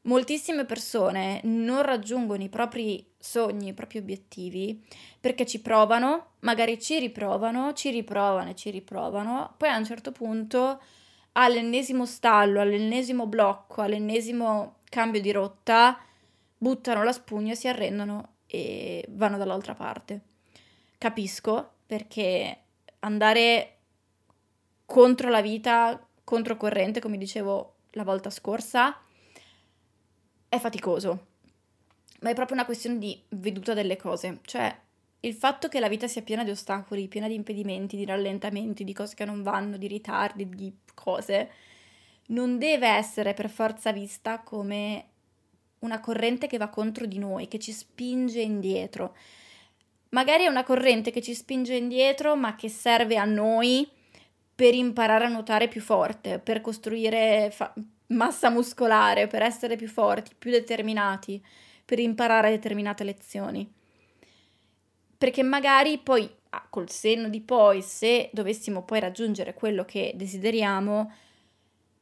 Moltissime 0.02 0.66
persone 0.66 1.40
non 1.44 1.84
raggiungono 1.84 2.44
i 2.44 2.50
propri 2.50 3.14
sogni, 3.18 3.70
i 3.70 3.74
propri 3.74 4.00
obiettivi 4.00 4.86
perché 5.18 5.46
ci 5.46 5.62
provano, 5.62 6.32
magari 6.40 6.82
ci 6.82 7.00
riprovano, 7.00 7.72
ci 7.72 7.92
riprovano 7.92 8.50
e 8.50 8.56
ci 8.56 8.70
riprovano, 8.72 9.54
poi 9.56 9.70
a 9.70 9.78
un 9.78 9.86
certo 9.86 10.12
punto 10.12 10.82
all'ennesimo 11.32 12.06
stallo, 12.06 12.60
all'ennesimo 12.60 13.26
blocco, 13.26 13.84
all'ennesimo 13.84 14.80
cambio 14.84 15.22
di 15.22 15.32
rotta, 15.32 15.98
buttano 16.58 17.04
la 17.06 17.14
spugna, 17.14 17.56
si 17.56 17.70
arrendono 17.70 18.34
e 18.48 19.06
vanno 19.12 19.38
dall'altra 19.38 19.76
parte. 19.76 20.20
Capisco 20.98 21.76
perché 21.86 22.64
andare 23.00 23.75
contro 24.86 25.30
la 25.30 25.42
vita, 25.42 26.06
controcorrente, 26.24 27.00
come 27.00 27.18
dicevo 27.18 27.74
la 27.92 28.04
volta 28.04 28.30
scorsa, 28.30 29.00
è 30.48 30.60
faticoso. 30.60 31.28
Ma 32.22 32.30
è 32.30 32.34
proprio 32.34 32.56
una 32.56 32.66
questione 32.66 32.98
di 32.98 33.20
veduta 33.30 33.74
delle 33.74 33.98
cose. 33.98 34.40
Cioè, 34.44 34.80
il 35.22 35.34
fatto 35.34 35.68
che 35.68 35.80
la 35.80 35.90
vita 35.90 36.08
sia 36.08 36.22
piena 36.22 36.44
di 36.44 36.52
ostacoli, 36.52 37.08
piena 37.08 37.28
di 37.28 37.34
impedimenti, 37.36 37.98
di 37.98 38.06
rallentamenti, 38.06 38.84
di 38.84 38.94
cose 38.94 39.16
che 39.16 39.26
non 39.26 39.42
vanno, 39.44 39.78
di 39.78 39.88
ritardi, 39.88 40.48
di 40.48 40.74
cose, 40.94 41.52
non 42.28 42.58
deve 42.58 42.88
essere 42.88 43.34
per 43.34 43.50
forza 43.50 43.92
vista 43.92 44.40
come 44.40 45.10
una 45.80 46.00
corrente 46.00 46.48
che 46.48 46.58
va 46.58 46.70
contro 46.70 47.06
di 47.06 47.18
noi, 47.18 47.48
che 47.48 47.60
ci 47.60 47.72
spinge 47.72 48.42
indietro. 48.42 49.16
Magari 50.10 50.46
è 50.46 50.48
una 50.48 50.64
corrente 50.64 51.12
che 51.12 51.22
ci 51.22 51.34
spinge 51.34 51.76
indietro, 51.76 52.36
ma 52.36 52.56
che 52.56 52.70
serve 52.70 53.18
a 53.18 53.26
noi 53.26 53.88
per 54.56 54.74
imparare 54.74 55.26
a 55.26 55.30
nuotare 55.30 55.68
più 55.68 55.82
forte, 55.82 56.40
per 56.40 56.62
costruire 56.62 57.50
fa- 57.52 57.74
massa 58.08 58.50
muscolare, 58.50 59.28
per 59.28 59.42
essere 59.42 59.76
più 59.76 59.88
forti, 59.88 60.32
più 60.38 60.50
determinati, 60.50 61.44
per 61.84 62.00
imparare 62.00 62.50
determinate 62.52 63.04
lezioni. 63.04 63.70
Perché 65.18 65.44
magari 65.44 65.98
poi, 65.98 66.30
ah, 66.52 66.66
col 66.70 66.90
senno 66.90 67.28
di 67.30 67.42
poi, 67.42 67.82
se 67.82 68.30
dovessimo 68.32 68.84
poi 68.84 69.00
raggiungere 69.02 69.54
quello 69.54 69.84
che 69.84 70.14
desideriamo, 70.16 71.12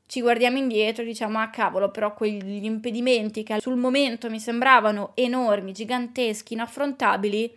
ci 0.05 0.21
guardiamo 0.21 0.57
indietro 0.57 1.01
e 1.01 1.05
diciamo 1.07 1.39
ah 1.39 1.49
cavolo 1.49 1.89
però 1.89 2.13
quegli 2.13 2.65
impedimenti 2.65 3.41
che 3.41 3.59
sul 3.59 3.77
momento 3.77 4.29
mi 4.29 4.39
sembravano 4.39 5.11
enormi, 5.15 5.71
giganteschi, 5.71 6.53
inaffrontabili, 6.53 7.51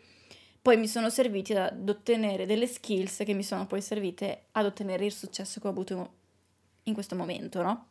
poi 0.66 0.78
mi 0.78 0.88
sono 0.88 1.10
serviti 1.10 1.54
ad 1.54 1.88
ottenere 1.88 2.44
delle 2.44 2.66
skills 2.66 3.22
che 3.24 3.34
mi 3.34 3.44
sono 3.44 3.68
poi 3.68 3.80
servite 3.80 4.46
ad 4.50 4.64
ottenere 4.64 5.04
il 5.04 5.12
successo 5.12 5.60
che 5.60 5.68
ho 5.68 5.70
avuto 5.70 6.14
in 6.82 6.92
questo 6.92 7.14
momento, 7.14 7.62
no? 7.62 7.86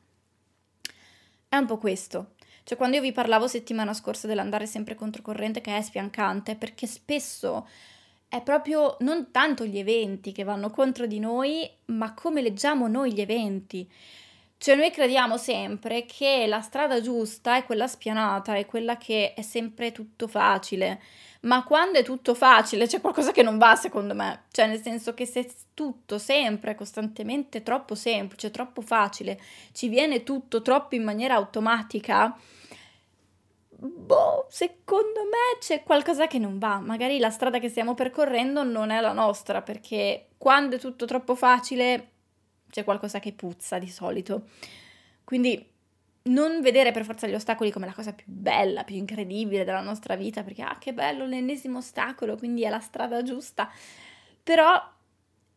È 1.48 1.56
un 1.56 1.68
po' 1.68 1.78
questo. 1.78 2.32
Cioè 2.66 2.76
quando 2.78 2.98
io 2.98 3.02
vi 3.02 3.14
parlavo 3.14 3.48
settimana 3.48 3.94
scorsa 3.94 4.28
dell'andare 4.28 4.66
sempre 4.66 4.94
controcorrente 4.94 5.62
che 5.62 5.78
è 5.78 5.82
sfiancante, 5.82 6.58
perché 6.58 6.86
spesso 6.86 7.66
è 8.28 8.42
proprio 8.42 8.98
non 9.00 9.32
tanto 9.32 9.64
gli 9.64 9.78
eventi 9.78 10.34
che 10.34 10.44
vanno 10.44 10.70
contro 10.70 11.06
di 11.06 11.20
noi, 11.20 11.66
ma 11.86 12.14
come 12.14 12.42
leggiamo 12.42 12.90
noi 12.90 13.14
gli 13.14 13.22
eventi. 13.22 13.90
Cioè 14.58 14.76
noi 14.76 14.92
crediamo 14.92 15.38
sempre 15.38 16.06
che 16.06 16.46
la 16.46 16.60
strada 16.60 17.00
giusta 17.00 17.56
è 17.56 17.64
quella 17.64 17.88
spianata, 17.88 18.56
è 18.58 18.66
quella 18.66 18.98
che 18.98 19.34
è 19.34 19.42
sempre 19.42 19.94
tutto 19.94 20.28
facile, 20.28 21.02
ma 21.42 21.64
quando 21.64 22.00
è 22.00 22.04
tutto 22.04 22.34
facile 22.34 22.88
c'è 22.88 23.02
qualcosa 23.02 23.32
che 23.32 23.44
non 23.44 23.58
va 23.58 23.76
secondo 23.76 24.16
me, 24.16 24.44
cioè 24.52 24.68
nel 24.68 24.82
senso 24.82 25.14
che 25.14 25.26
se 25.26 25.50
tutto 25.74 26.18
sempre, 26.18 26.76
costantemente 26.76 27.64
troppo 27.64 27.96
semplice, 27.96 28.52
troppo 28.52 28.82
facile, 28.82 29.40
ci 29.72 29.88
viene 29.88 30.24
tutto 30.24 30.62
troppo 30.62 30.96
in 30.96 31.04
maniera 31.04 31.36
automatica, 31.36 32.36
boh, 33.70 34.48
secondo 34.50 35.24
me 35.24 35.60
c'è 35.60 35.84
qualcosa 35.84 36.28
che 36.28 36.40
non 36.40 36.58
va, 36.58 36.80
magari 36.80 37.20
la 37.20 37.30
strada 37.30 37.60
che 37.60 37.70
stiamo 37.70 37.94
percorrendo 37.94 38.64
non 38.64 38.90
è 38.90 39.00
la 39.02 39.14
nostra, 39.14 39.62
perché 39.62 40.30
quando 40.38 40.78
è 40.78 40.80
tutto 40.80 41.06
troppo 41.06 41.36
facile 41.36 42.12
c'è 42.70 42.84
qualcosa 42.84 43.20
che 43.20 43.34
puzza 43.34 43.80
di 43.80 43.90
solito. 43.90 44.48
Quindi 45.24 45.74
non 46.26 46.62
vedere 46.62 46.92
per 46.92 47.04
forza 47.04 47.28
gli 47.28 47.34
ostacoli 47.34 47.72
come 47.72 47.86
la 47.86 47.94
cosa 47.94 48.14
più 48.14 48.26
bella, 48.28 48.84
più 48.84 48.96
incredibile 48.96 49.64
della 49.64 49.82
nostra 49.82 50.16
vita, 50.16 50.44
perché 50.44 50.62
ah 50.64 50.78
che 50.80 50.94
bello 50.94 51.26
l'ennesimo 51.26 51.80
ostacolo, 51.80 52.36
quindi 52.36 52.64
è 52.64 52.70
la 52.70 52.80
strada 52.80 53.22
giusta. 53.22 53.70
Però 54.44 54.94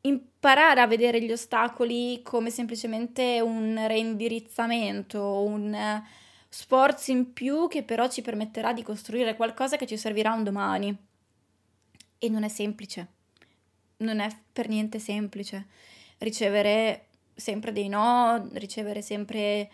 imparare 0.03 0.81
a 0.81 0.87
vedere 0.87 1.23
gli 1.23 1.33
ostacoli 1.33 2.21
come 2.23 2.51
semplicemente 2.51 3.41
un 3.41 3.83
reindirizzamento, 3.87 5.43
un 5.43 6.03
sforzo 6.49 7.11
in 7.11 7.33
più 7.33 7.69
che 7.69 7.83
però 7.83 8.09
ci 8.09 8.23
permetterà 8.23 8.73
di 8.73 8.83
costruire 8.83 9.37
qualcosa 9.37 9.77
che 9.77 9.87
ci 9.87 9.97
servirà 9.97 10.33
un 10.33 10.45
domani. 10.45 10.97
E 12.19 12.29
non 12.29 12.43
è 12.43 12.49
semplice. 12.49 13.07
Non 13.99 14.21
è 14.21 14.29
per 14.53 14.69
niente 14.69 14.99
semplice 14.99 15.67
ricevere 16.19 17.07
sempre 17.35 17.73
dei 17.73 17.89
no, 17.89 18.49
ricevere 18.55 19.03
sempre 19.03 19.71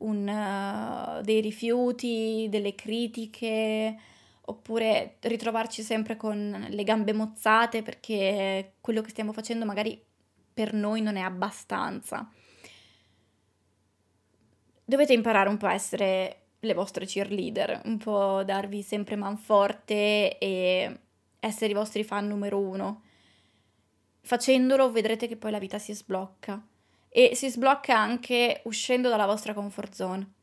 un, 0.00 0.28
uh, 0.28 1.22
dei 1.22 1.40
rifiuti, 1.40 2.46
delle 2.50 2.74
critiche, 2.74 3.96
oppure 4.42 5.16
ritrovarci 5.20 5.82
sempre 5.82 6.16
con 6.16 6.66
le 6.68 6.84
gambe 6.84 7.12
mozzate 7.12 7.82
perché 7.82 8.74
quello 8.80 9.02
che 9.02 9.10
stiamo 9.10 9.32
facendo 9.32 9.64
magari 9.64 10.02
per 10.52 10.72
noi 10.72 11.02
non 11.02 11.16
è 11.16 11.20
abbastanza. 11.20 12.30
Dovete 14.84 15.12
imparare 15.12 15.48
un 15.48 15.58
po' 15.58 15.66
a 15.66 15.74
essere 15.74 16.42
le 16.60 16.74
vostre 16.74 17.04
cheerleader, 17.04 17.82
un 17.84 17.98
po' 17.98 18.42
darvi 18.42 18.82
sempre 18.82 19.16
manforte 19.16 20.38
e 20.38 21.00
essere 21.38 21.70
i 21.70 21.74
vostri 21.74 22.02
fan 22.02 22.26
numero 22.26 22.58
uno. 22.58 23.02
Facendolo 24.20 24.90
vedrete 24.90 25.28
che 25.28 25.36
poi 25.36 25.50
la 25.50 25.58
vita 25.58 25.78
si 25.78 25.92
sblocca 25.94 26.60
e 27.18 27.34
si 27.34 27.50
sblocca 27.50 27.98
anche 27.98 28.60
uscendo 28.66 29.08
dalla 29.08 29.26
vostra 29.26 29.52
comfort 29.52 29.92
zone. 29.92 30.34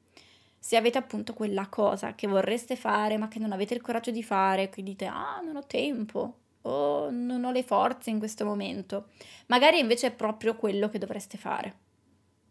Se 0.60 0.76
avete 0.76 0.98
appunto 0.98 1.34
quella 1.34 1.68
cosa 1.68 2.16
che 2.16 2.28
vorreste 2.28 2.76
fare 2.76 3.16
ma 3.16 3.30
che 3.30 3.40
non 3.40 3.54
avete 3.54 3.74
il 3.74 3.82
coraggio 3.82 4.12
di 4.12 4.22
fare, 4.22 4.68
che 4.68 4.84
dite 4.84 5.06
ah 5.06 5.40
non 5.42 5.56
ho 5.56 5.66
tempo 5.66 6.40
o 6.64 7.10
non 7.12 7.46
ho 7.46 7.52
le 7.54 7.64
forze 7.64 8.10
in 8.10 8.20
questo 8.20 8.44
momento, 8.44 9.08
magari 9.46 9.80
invece 9.80 10.08
è 10.08 10.12
proprio 10.12 10.58
quello 10.58 10.90
che 10.90 10.98
dovreste 10.98 11.38
fare. 11.38 11.78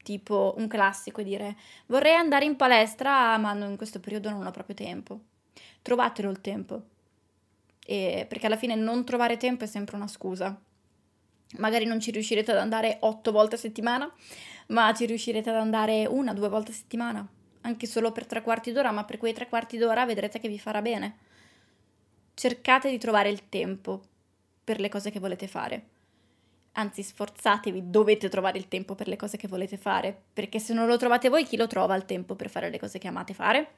Tipo 0.02 0.54
un 0.56 0.68
classico 0.68 1.20
è 1.20 1.24
dire 1.24 1.56
vorrei 1.86 2.14
andare 2.14 2.46
in 2.46 2.56
palestra 2.56 3.36
ma 3.36 3.52
in 3.52 3.76
questo 3.76 4.00
periodo 4.00 4.30
non 4.30 4.46
ho 4.46 4.50
proprio 4.50 4.74
tempo. 4.74 5.20
Trovatelo 5.82 6.30
il 6.30 6.40
tempo. 6.40 6.82
E 7.84 8.24
perché 8.26 8.46
alla 8.46 8.56
fine 8.56 8.74
non 8.74 9.04
trovare 9.04 9.36
tempo 9.36 9.64
è 9.64 9.66
sempre 9.66 9.96
una 9.96 10.08
scusa 10.08 10.58
magari 11.56 11.84
non 11.84 12.00
ci 12.00 12.10
riuscirete 12.10 12.50
ad 12.50 12.58
andare 12.58 12.98
otto 13.00 13.32
volte 13.32 13.54
a 13.56 13.58
settimana, 13.58 14.10
ma 14.68 14.92
ci 14.94 15.06
riuscirete 15.06 15.50
ad 15.50 15.56
andare 15.56 16.06
una, 16.06 16.32
due 16.32 16.48
volte 16.48 16.70
a 16.70 16.74
settimana, 16.74 17.26
anche 17.62 17.86
solo 17.86 18.12
per 18.12 18.26
tre 18.26 18.42
quarti 18.42 18.72
d'ora, 18.72 18.90
ma 18.90 19.04
per 19.04 19.18
quei 19.18 19.32
tre 19.32 19.48
quarti 19.48 19.76
d'ora 19.76 20.06
vedrete 20.06 20.38
che 20.40 20.48
vi 20.48 20.58
farà 20.58 20.82
bene. 20.82 21.16
Cercate 22.34 22.90
di 22.90 22.98
trovare 22.98 23.28
il 23.28 23.48
tempo 23.48 24.02
per 24.64 24.80
le 24.80 24.88
cose 24.88 25.10
che 25.10 25.20
volete 25.20 25.46
fare. 25.46 25.88
Anzi, 26.72 27.02
sforzatevi, 27.02 27.90
dovete 27.90 28.28
trovare 28.28 28.58
il 28.58 28.66
tempo 28.66 28.96
per 28.96 29.06
le 29.06 29.16
cose 29.16 29.36
che 29.36 29.46
volete 29.46 29.76
fare, 29.76 30.22
perché 30.32 30.58
se 30.58 30.74
non 30.74 30.88
lo 30.88 30.96
trovate 30.96 31.28
voi, 31.28 31.44
chi 31.44 31.56
lo 31.56 31.68
trova 31.68 31.94
il 31.94 32.04
tempo 32.04 32.34
per 32.34 32.50
fare 32.50 32.70
le 32.70 32.80
cose 32.80 32.98
che 32.98 33.06
amate 33.06 33.32
fare? 33.32 33.74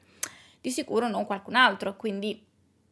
Di 0.59 0.71
sicuro 0.71 1.07
non 1.07 1.25
qualcun 1.25 1.53
altro, 1.53 1.95
quindi 1.95 2.43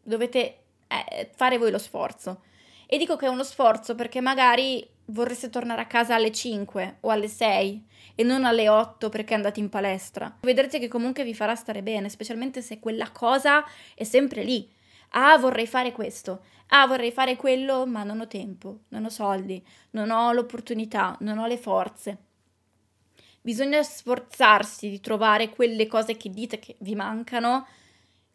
dovete 0.03 0.57
eh, 0.87 1.31
fare 1.33 1.57
voi 1.57 1.71
lo 1.71 1.79
sforzo. 1.79 2.43
E 2.87 2.97
dico 2.97 3.15
che 3.15 3.25
è 3.25 3.29
uno 3.29 3.43
sforzo 3.43 3.95
perché 3.95 4.21
magari 4.21 4.87
vorreste 5.05 5.49
tornare 5.49 5.81
a 5.81 5.87
casa 5.87 6.15
alle 6.15 6.31
5 6.31 6.97
o 7.01 7.09
alle 7.09 7.27
6 7.27 7.85
e 8.15 8.23
non 8.23 8.45
alle 8.45 8.69
8 8.69 9.09
perché 9.09 9.33
andate 9.33 9.59
in 9.59 9.69
palestra. 9.69 10.37
Vedrete 10.41 10.79
che 10.79 10.87
comunque 10.87 11.23
vi 11.23 11.33
farà 11.33 11.55
stare 11.55 11.83
bene, 11.83 12.09
specialmente 12.09 12.61
se 12.61 12.79
quella 12.79 13.11
cosa 13.11 13.63
è 13.93 14.03
sempre 14.03 14.43
lì. 14.43 14.71
Ah, 15.09 15.37
vorrei 15.37 15.67
fare 15.67 15.91
questo. 15.91 16.43
Ah, 16.69 16.87
vorrei 16.87 17.11
fare 17.11 17.35
quello, 17.35 17.85
ma 17.85 18.03
non 18.03 18.21
ho 18.21 18.27
tempo, 18.27 18.79
non 18.89 19.05
ho 19.05 19.09
soldi, 19.09 19.63
non 19.91 20.09
ho 20.09 20.31
l'opportunità, 20.31 21.15
non 21.21 21.37
ho 21.37 21.45
le 21.45 21.57
forze. 21.57 22.17
Bisogna 23.41 23.83
sforzarsi 23.83 24.89
di 24.89 24.99
trovare 24.99 25.49
quelle 25.49 25.85
cose 25.85 26.17
che 26.17 26.31
dite 26.31 26.57
che 26.57 26.75
vi 26.79 26.95
mancano, 26.95 27.67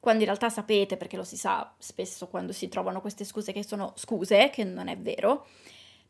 quando 0.00 0.20
in 0.20 0.26
realtà 0.26 0.48
sapete, 0.48 0.96
perché 0.96 1.16
lo 1.16 1.24
si 1.24 1.36
sa 1.36 1.72
spesso 1.78 2.26
quando 2.26 2.52
si 2.52 2.68
trovano 2.68 3.00
queste 3.00 3.24
scuse 3.24 3.52
che 3.52 3.62
sono 3.62 3.92
scuse, 3.96 4.50
che 4.50 4.64
non 4.64 4.88
è 4.88 4.96
vero, 4.96 5.46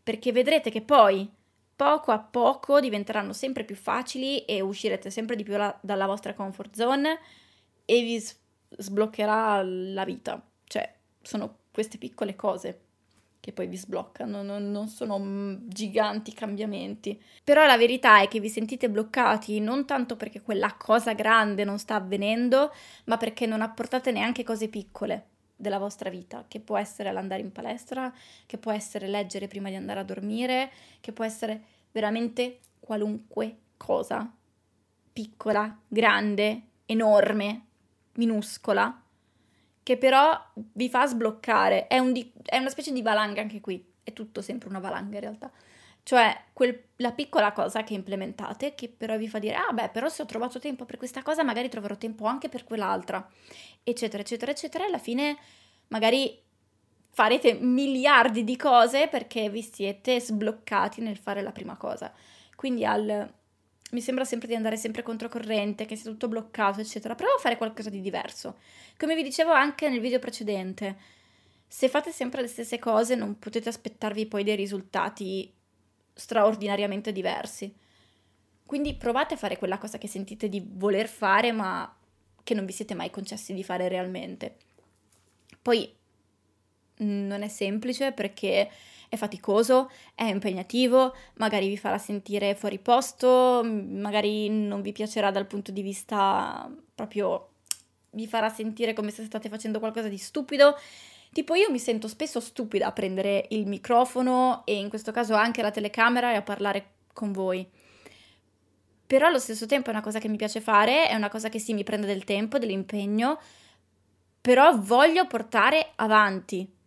perché 0.03 0.33
vedrete 0.33 0.71
che 0.71 0.81
poi 0.81 1.29
poco 1.75 2.13
a 2.13 2.19
poco 2.19 2.79
diventeranno 2.79 3.33
sempre 3.33 3.65
più 3.65 3.75
facili 3.75 4.45
e 4.45 4.61
uscirete 4.61 5.11
sempre 5.11 5.35
di 5.35 5.43
più 5.43 5.57
la, 5.57 5.77
dalla 5.83 6.07
vostra 6.07 6.35
comfort 6.35 6.75
zone 6.75 7.19
e 7.85 8.03
vi 8.03 8.21
s- 8.21 8.39
sbloccherà 8.69 9.63
la 9.63 10.05
vita. 10.05 10.41
Cioè, 10.65 10.95
sono 11.21 11.57
queste 11.73 11.99
piccole 11.99 12.37
cose 12.37 12.90
che 13.41 13.53
poi 13.53 13.67
vi 13.67 13.77
sbloccano, 13.77 14.43
non, 14.43 14.71
non 14.71 14.89
sono 14.89 15.19
mm, 15.19 15.69
giganti 15.69 16.33
cambiamenti. 16.33 17.21
Però 17.43 17.65
la 17.65 17.79
verità 17.79 18.21
è 18.21 18.29
che 18.29 18.39
vi 18.39 18.51
sentite 18.51 18.91
bloccati 18.91 19.59
non 19.61 19.87
tanto 19.87 20.17
perché 20.17 20.43
quella 20.43 20.75
cosa 20.75 21.15
grande 21.15 21.65
non 21.65 21.79
sta 21.79 21.95
avvenendo, 21.95 22.73
ma 23.05 23.17
perché 23.17 23.47
non 23.47 23.63
apportate 23.63 24.13
neanche 24.13 24.45
cose 24.45 24.69
piccole 24.69 25.27
della 25.57 25.79
vostra 25.79 26.11
vita, 26.11 26.45
che 26.49 26.61
può 26.61 26.77
essere 26.77 27.13
l'andare 27.13 27.43
in 27.43 27.53
palestra, 27.53 28.13
che 28.47 28.59
può 28.59 28.73
essere 28.73 29.09
leggere 29.09 29.47
prima 29.47 29.69
di 29.69 29.75
andare 29.75 30.01
a 30.01 30.05
dormire, 30.05 30.71
che 31.01 31.13
può 31.13 31.25
essere 31.25 31.63
veramente 31.93 32.61
qualunque 32.79 33.57
cosa, 33.77 34.31
piccola, 35.13 35.79
grande, 35.87 36.63
enorme, 36.87 37.67
minuscola, 38.15 39.03
che 39.83 39.97
però 39.97 40.39
vi 40.55 40.89
fa 40.89 41.07
sbloccare. 41.07 41.87
È, 41.87 41.99
un 41.99 42.13
di- 42.13 42.33
è 42.45 42.59
una 42.59 42.69
specie 42.71 42.93
di 42.93 43.03
valanga 43.03 43.41
anche 43.41 43.61
qui, 43.61 43.85
è 44.03 44.13
tutto 44.13 44.43
sempre 44.43 44.69
una 44.69 44.79
valanga 44.81 45.15
in 45.17 45.21
realtà. 45.21 45.51
Cioè, 46.03 46.45
quel, 46.53 46.83
la 46.97 47.13
piccola 47.13 47.53
cosa 47.53 47.85
che 47.85 47.95
implementate, 47.95 48.75
che 48.75 48.89
però 48.89 49.17
vi 49.17 49.29
fa 49.29 49.39
dire, 49.39 49.55
ah 49.57 49.73
beh, 49.73 49.91
però 49.91 50.09
se 50.09 50.23
ho 50.23 50.27
trovato 50.27 50.59
tempo 50.59 50.85
per 50.85 50.97
questa 50.97 51.23
cosa, 51.23 51.45
magari 51.45 51.69
troverò 51.69 51.97
tempo 51.97 52.25
anche 52.25 52.49
per 52.49 52.65
quell'altra, 52.65 53.27
eccetera, 53.83 54.23
eccetera, 54.23 54.51
eccetera, 54.51 54.85
e 54.85 54.87
alla 54.89 54.99
fine 54.99 55.37
magari 55.89 56.37
farete 57.13 57.55
miliardi 57.55 58.45
di 58.45 58.57
cose 58.57 59.09
perché 59.09 59.51
vi 59.51 59.63
siete 59.63 60.21
sbloccati 60.21 61.01
nel 61.01 61.17
fare 61.17 61.43
la 61.43 61.53
prima 61.53 61.77
cosa. 61.77 62.13
Quindi 62.57 62.85
al, 62.85 63.33
mi 63.91 64.01
sembra 64.01 64.25
sempre 64.25 64.49
di 64.49 64.55
andare 64.55 64.77
sempre 64.77 65.03
controcorrente, 65.03 65.87
che 65.87 65.97
sia 65.97 66.11
tutto 66.11 66.29
bloccato, 66.29 66.81
eccetera. 66.81 67.15
Prova 67.15 67.35
a 67.35 67.41
fare 67.41 67.57
qualcosa 67.57 67.91
di 67.91 68.01
diverso. 68.01 68.59
Come 68.97 69.15
vi 69.15 69.23
dicevo 69.23 69.53
anche 69.53 69.89
nel 69.89 70.01
video 70.01 70.19
precedente, 70.19 70.97
se 71.67 71.89
fate 71.89 72.11
sempre 72.11 72.41
le 72.41 72.49
stesse 72.49 72.79
cose 72.79 73.15
non 73.15 73.39
potete 73.39 73.69
aspettarvi 73.69 74.27
poi 74.27 74.45
dei 74.45 74.57
risultati 74.57 75.53
straordinariamente 76.13 77.13
diversi. 77.13 77.75
Quindi 78.65 78.95
provate 78.95 79.35
a 79.35 79.37
fare 79.37 79.59
quella 79.59 79.79
cosa 79.79 79.99
che 79.99 80.07
sentite 80.07 80.49
di 80.49 80.65
voler 80.65 81.09
fare, 81.09 81.51
ma 81.51 81.93
che 82.43 82.55
non 82.55 82.65
vi 82.65 82.73
siete 82.73 82.95
mai 82.95 83.11
concessi 83.11 83.53
di 83.55 83.65
fare 83.65 83.89
realmente. 83.89 84.57
Poi 85.61 85.93
non 86.99 87.43
è 87.43 87.49
semplice 87.49 88.13
perché 88.13 88.71
è 89.11 89.17
faticoso, 89.17 89.91
è 90.15 90.23
impegnativo, 90.23 91.15
magari 91.35 91.69
vi 91.69 91.77
farà 91.77 91.99
sentire 91.99 92.55
fuori 92.55 92.79
posto, 92.79 93.61
magari 93.65 94.49
non 94.49 94.83
vi 94.83 94.93
piacerà 94.93 95.33
dal 95.33 95.49
punto 95.49 95.73
di 95.73 95.83
vista 95.83 96.73
proprio 96.95 97.49
vi 98.13 98.27
farà 98.27 98.49
sentire 98.49 98.93
come 98.93 99.11
se 99.11 99.25
state 99.25 99.49
facendo 99.49 99.81
qualcosa 99.81 100.09
di 100.09 100.17
stupido. 100.17 100.77
Tipo 101.33 101.55
io 101.55 101.71
mi 101.71 101.81
sento 101.81 102.07
spesso 102.07 102.39
stupida 102.39 102.87
a 102.87 102.93
prendere 102.93 103.47
il 103.51 103.67
microfono 103.67 104.63
e 104.65 104.77
in 104.79 104.89
questo 104.89 105.11
caso 105.11 105.35
anche 105.35 105.61
la 105.61 105.73
telecamera 105.73 106.33
e 106.33 106.37
a 106.37 106.43
parlare 106.43 106.91
con 107.13 107.33
voi. 107.33 107.69
Però 109.07 109.27
allo 109.27 109.41
stesso 109.41 109.67
tempo 109.67 109.89
è 109.89 109.93
una 109.93 110.03
cosa 110.03 110.21
che 110.21 110.29
mi 110.29 110.37
piace 110.37 110.61
fare, 110.61 111.09
è 111.09 111.17
una 111.17 111.29
cosa 111.29 111.49
che 111.49 111.59
sì 111.59 111.75
mi 111.75 111.83
prende 111.83 112.07
del 112.07 112.23
tempo, 112.23 112.59
dell'impegno, 112.59 113.41
però 114.41 114.77
voglio 114.77 115.27
portare 115.27 115.93
avanti. 115.97 116.79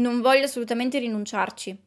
Non 0.00 0.22
voglio 0.22 0.44
assolutamente 0.44 0.98
rinunciarci. 0.98 1.78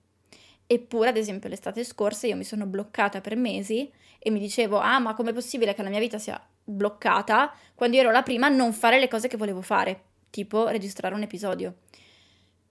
Eppure, 0.68 1.10
ad 1.10 1.18
esempio, 1.18 1.50
l'estate 1.50 1.84
scorsa 1.84 2.28
io 2.28 2.36
mi 2.36 2.44
sono 2.44 2.68
bloccata 2.68 3.22
per 3.22 3.36
mesi 3.36 3.92
e 4.20 4.30
mi 4.30 4.40
dicevo, 4.40 4.78
ah, 4.78 5.00
ma 5.00 5.16
com'è 5.16 5.34
possibile 5.34 5.74
che 5.74 5.82
la 5.82 5.90
mia 5.90 6.00
vita 6.00 6.20
sia 6.20 6.40
bloccata 6.64 7.54
quando 7.76 7.96
io 7.96 8.04
ero 8.04 8.12
la 8.12 8.22
prima 8.22 8.46
a 8.46 8.50
non 8.50 8.72
fare 8.72 9.00
le 9.00 9.08
cose 9.08 9.28
che 9.28 9.36
volevo 9.36 9.62
fare, 9.62 10.02
tipo 10.30 10.68
registrare 10.68 11.16
un 11.16 11.24
episodio. 11.24 11.76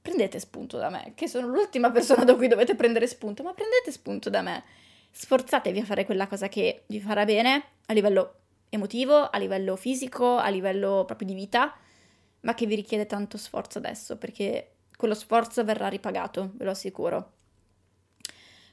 Prendete 0.00 0.38
spunto 0.38 0.78
da 0.78 0.90
me, 0.90 1.12
che 1.14 1.28
sono 1.28 1.48
l'ultima 1.48 1.90
persona 1.90 2.24
da 2.24 2.34
cui 2.36 2.48
dovete 2.48 2.74
prendere 2.74 3.06
spunto, 3.06 3.42
ma 3.42 3.52
prendete 3.52 3.90
spunto 3.90 4.30
da 4.30 4.42
me. 4.42 4.62
Sforzatevi 5.10 5.80
a 5.80 5.84
fare 5.84 6.04
quella 6.06 6.28
cosa 6.28 6.48
che 6.48 6.84
vi 6.86 7.00
farà 7.00 7.24
bene 7.24 7.64
a 7.86 7.92
livello 7.92 8.36
emotivo, 8.70 9.28
a 9.28 9.38
livello 9.38 9.76
fisico, 9.76 10.36
a 10.36 10.48
livello 10.48 11.04
proprio 11.04 11.26
di 11.26 11.34
vita, 11.34 11.74
ma 12.40 12.54
che 12.54 12.66
vi 12.66 12.76
richiede 12.76 13.06
tanto 13.06 13.36
sforzo 13.36 13.78
adesso, 13.78 14.16
perché 14.16 14.68
quello 15.02 15.14
sforzo 15.16 15.64
verrà 15.64 15.88
ripagato, 15.88 16.52
ve 16.54 16.64
lo 16.64 16.70
assicuro. 16.70 17.32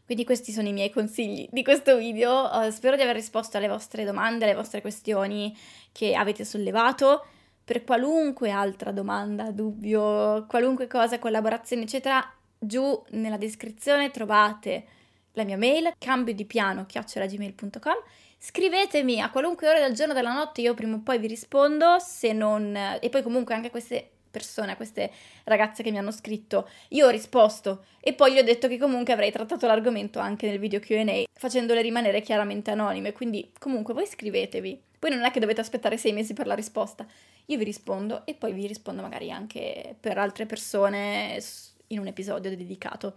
Quindi 0.06 0.24
questi 0.24 0.52
sono 0.52 0.68
i 0.68 0.74
miei 0.74 0.92
consigli 0.92 1.48
di 1.50 1.64
questo 1.64 1.98
video. 1.98 2.48
Uh, 2.54 2.70
spero 2.70 2.96
di 2.96 3.02
aver 3.02 3.16
risposto 3.16 3.58
alle 3.58 3.68
vostre 3.68 4.06
domande, 4.06 4.46
alle 4.46 4.54
vostre 4.54 4.82
questioni 4.82 5.58
che 5.92 6.14
avete 6.14 6.46
sollevato. 6.46 7.26
Per 7.64 7.84
qualunque 7.84 8.52
altra 8.52 8.92
domanda, 8.92 9.50
dubbio, 9.50 10.46
qualunque 10.48 10.86
cosa, 10.86 11.18
collaborazione, 11.18 11.82
eccetera, 11.82 12.24
giù 12.60 13.04
nella 13.10 13.38
descrizione 13.38 14.12
trovate 14.12 14.86
la 15.32 15.44
mia 15.44 15.58
mail, 15.58 15.94
cambio 15.98 16.36
di 16.36 16.46
piano 16.46 16.86
chiocciolagmail.com. 16.86 17.96
Scrivetemi 18.38 19.20
a 19.20 19.32
qualunque 19.32 19.68
ora 19.68 19.80
del 19.80 19.96
giorno 19.96 20.14
o 20.14 20.16
della 20.16 20.34
notte, 20.34 20.62
io 20.62 20.76
prima 20.76 20.96
o 20.96 21.02
poi 21.02 21.18
vi 21.18 21.26
rispondo, 21.26 21.98
se 21.98 22.34
non... 22.34 22.76
e 22.76 23.10
poi 23.10 23.24
comunque 23.24 23.56
anche 23.56 23.72
queste 23.72 24.12
persone, 24.30 24.72
a 24.72 24.76
queste 24.76 25.12
ragazze 25.46 25.84
che 25.84 25.92
mi 25.92 25.98
hanno 25.98 26.12
scritto, 26.12 26.70
io 26.90 27.08
ho 27.08 27.10
risposto 27.10 27.86
e 28.00 28.14
poi 28.14 28.34
gli 28.34 28.38
ho 28.38 28.44
detto 28.44 28.68
che 28.68 28.78
comunque 28.78 29.14
avrei 29.14 29.32
trattato 29.32 29.68
l'argomento 29.68 30.20
anche 30.20 30.48
nel 30.48 30.60
video 30.60 30.80
QA, 30.80 31.24
facendole 31.34 31.82
rimanere 31.82 32.22
chiaramente 32.22 32.72
anonime, 32.72 33.12
quindi 33.12 33.52
comunque 33.60 33.94
voi 33.94 34.06
scrivetevi. 34.06 34.82
Poi 35.00 35.12
non 35.12 35.24
è 35.24 35.32
che 35.32 35.40
dovete 35.40 35.62
aspettare 35.62 35.98
sei 35.98 36.12
mesi 36.12 36.34
per 36.34 36.46
la 36.46 36.56
risposta, 36.56 37.06
io 37.46 37.58
vi 37.58 37.64
rispondo 37.64 38.26
e 38.26 38.34
poi 38.34 38.54
vi 38.54 38.68
rispondo 38.68 39.02
magari 39.02 39.32
anche 39.32 39.96
per 40.00 40.18
altre 40.18 40.46
persone 40.46 41.42
in 41.88 42.00
un 42.00 42.08
episodio 42.08 42.50
dedicato. 42.56 43.16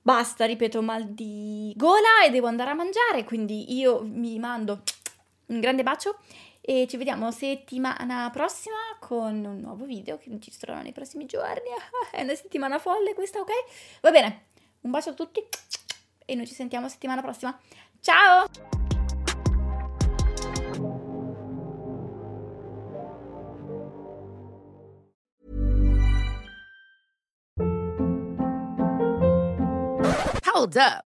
Basta, 0.00 0.44
ripeto, 0.44 0.82
mal 0.82 1.04
di 1.08 1.72
gola 1.76 2.24
e 2.24 2.30
devo 2.30 2.46
andare 2.46 2.70
a 2.70 2.74
mangiare, 2.74 3.24
quindi 3.24 3.76
io 3.76 4.02
mi 4.02 4.38
mando 4.38 4.82
un 5.46 5.60
grande 5.60 5.82
bacio 5.82 6.18
e 6.68 6.88
ci 6.88 6.96
vediamo 6.96 7.30
settimana 7.30 8.28
prossima 8.30 8.74
con 8.98 9.44
un 9.44 9.60
nuovo 9.60 9.84
video 9.84 10.18
che 10.18 10.30
registrerò 10.30 10.82
nei 10.82 10.92
prossimi 10.92 11.24
giorni. 11.24 11.70
È 12.10 12.22
una 12.22 12.34
settimana 12.34 12.80
folle 12.80 13.14
questa, 13.14 13.38
ok? 13.38 13.52
Va 14.00 14.10
bene, 14.10 14.46
un 14.80 14.90
bacio 14.90 15.10
a 15.10 15.14
tutti 15.14 15.40
e 16.24 16.34
noi 16.34 16.46
ci 16.46 16.54
sentiamo 16.54 16.88
settimana 16.88 17.22
prossima. 17.22 17.56
Ciao! 18.00 18.46
Hold 30.52 30.76
up. 30.76 31.05